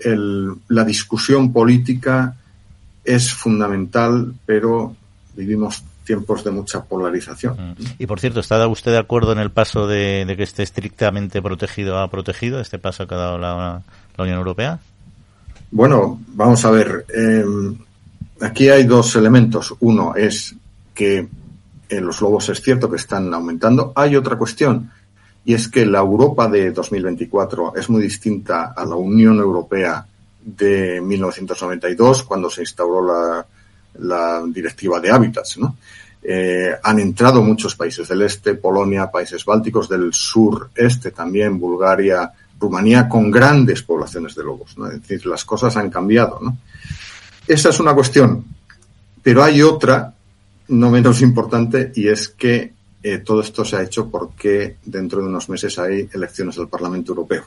[0.00, 2.36] el, la discusión política
[3.04, 4.96] es fundamental, pero
[5.36, 7.54] vivimos tiempos de mucha polarización.
[7.54, 7.82] Mm.
[7.98, 11.98] Y por cierto, ¿está usted de acuerdo en el paso de, que esté estrictamente protegido
[11.98, 13.82] a protegido, este paso que ha dado la,
[14.18, 14.78] Unión Europea?
[15.70, 17.04] Bueno, vamos a ver.
[17.12, 17.76] Em,
[18.40, 19.74] aquí hay dos elementos.
[19.80, 20.54] Uno es
[20.94, 21.28] que
[21.88, 23.92] en los lobos es cierto que están aumentando.
[23.94, 24.90] Hay otra cuestión
[25.44, 30.06] y es que la Europa de 2024 es muy distinta a la Unión Europea
[30.42, 33.46] de 1992 cuando se instauró
[33.98, 35.76] la, directiva de hábitats, ¿no?
[36.26, 42.32] Eh, han entrado muchos países del este, Polonia, países bálticos, del sur este también, Bulgaria,
[42.58, 44.76] Rumanía, con grandes poblaciones de lobos.
[44.78, 44.86] ¿no?
[44.86, 46.40] Es decir, las cosas han cambiado.
[46.40, 46.56] ¿no?
[47.46, 48.44] Esa es una cuestión.
[49.22, 50.14] Pero hay otra,
[50.68, 52.72] no menos importante, y es que
[53.02, 57.12] eh, todo esto se ha hecho porque dentro de unos meses hay elecciones del Parlamento
[57.12, 57.44] Europeo.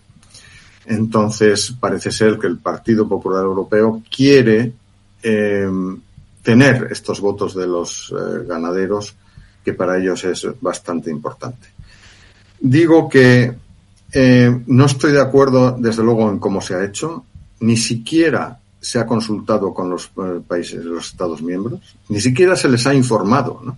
[0.86, 4.72] Entonces, parece ser que el Partido Popular Europeo quiere
[5.22, 5.68] eh,
[6.41, 9.16] tener estos votos de los eh, ganaderos,
[9.64, 11.68] que para ellos es bastante importante.
[12.60, 13.54] Digo que
[14.66, 17.26] no estoy de acuerdo, desde luego, en cómo se ha hecho,
[17.60, 22.69] ni siquiera se ha consultado con los eh, países, los Estados miembros, ni siquiera se
[22.69, 23.61] les ha informado.
[23.63, 23.78] ¿no?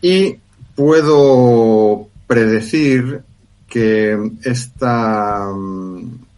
[0.00, 0.36] Y
[0.74, 3.22] puedo predecir
[3.68, 6.28] que esta mm,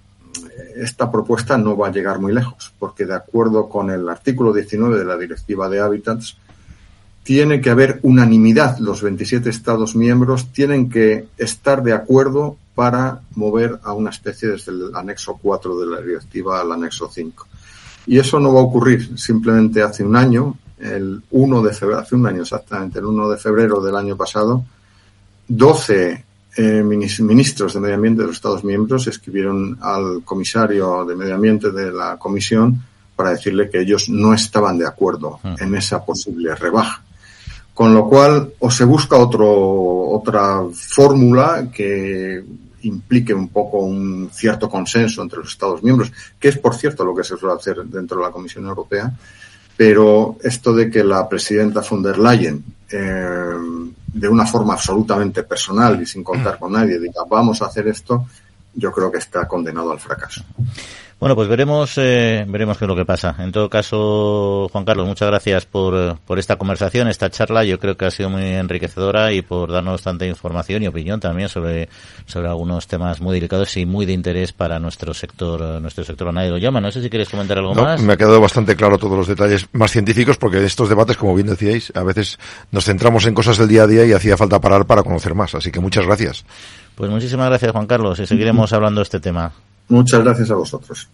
[0.77, 4.99] esta propuesta no va a llegar muy lejos, porque de acuerdo con el artículo 19
[4.99, 6.37] de la Directiva de Hábitats,
[7.23, 8.79] tiene que haber unanimidad.
[8.79, 14.73] Los 27 Estados miembros tienen que estar de acuerdo para mover a una especie desde
[14.73, 17.47] el anexo 4 de la directiva al anexo 5.
[18.07, 19.19] Y eso no va a ocurrir.
[19.19, 23.37] Simplemente hace un año, el 1 de febrero, hace un año exactamente, el 1 de
[23.37, 24.65] febrero del año pasado,
[25.49, 26.25] 12
[26.57, 31.71] eh, ministros de Medio Ambiente de los Estados miembros escribieron al comisario de Medio Ambiente
[31.71, 32.83] de la Comisión
[33.15, 35.55] para decirle que ellos no estaban de acuerdo ah.
[35.59, 37.03] en esa posible rebaja.
[37.75, 42.45] Con lo cual, o se busca otro, otra fórmula que
[42.83, 47.15] implique un poco un cierto consenso entre los Estados miembros, que es, por cierto, lo
[47.15, 49.13] que se suele hacer dentro de la Comisión Europea,
[49.77, 53.55] pero esto de que la presidenta von der Leyen eh,
[54.13, 58.27] de una forma absolutamente personal y sin contar con nadie diga vamos a hacer esto,
[58.75, 60.43] yo creo que está condenado al fracaso.
[61.21, 63.37] Bueno, pues veremos, eh, veremos qué es lo que pasa.
[63.41, 67.63] En todo caso, Juan Carlos, muchas gracias por, por esta conversación, esta charla.
[67.63, 71.51] Yo creo que ha sido muy enriquecedora y por darnos tanta información y opinión también
[71.51, 71.91] sobre,
[72.25, 76.49] sobre algunos temas muy delicados y muy de interés para nuestro sector, nuestro sector nadie
[76.49, 76.81] lo llama.
[76.81, 78.01] No sé si quieres comentar algo más.
[78.01, 81.49] Me ha quedado bastante claro todos los detalles más científicos porque estos debates, como bien
[81.49, 82.39] decíais, a veces
[82.71, 85.55] nos centramos en cosas del día a día y hacía falta parar para conocer más.
[85.55, 86.47] Así que muchas gracias.
[87.01, 89.51] Pues muchísimas gracias, Juan Carlos, y seguiremos hablando de este tema.
[89.89, 91.09] Muchas gracias a vosotros.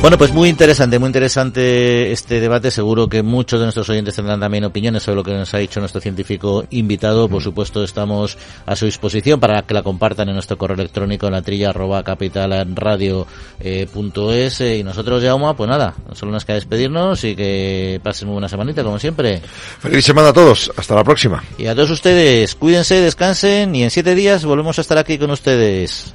[0.00, 2.70] Bueno, pues muy interesante, muy interesante este debate.
[2.70, 5.78] Seguro que muchos de nuestros oyentes tendrán también opiniones sobre lo que nos ha dicho
[5.78, 7.28] nuestro científico invitado.
[7.28, 11.32] Por supuesto, estamos a su disposición para que la compartan en nuestro correo electrónico en
[11.32, 14.60] la trilla arroba capitalradio.es.
[14.62, 18.82] y nosotros, Jauma, pues nada, solo nos queda despedirnos y que pasen muy buena semanita,
[18.82, 19.42] como siempre.
[19.80, 20.72] Feliz semana a todos.
[20.78, 21.44] Hasta la próxima.
[21.58, 25.30] Y a todos ustedes, cuídense, descansen y en siete días volvemos a estar aquí con
[25.30, 26.14] ustedes.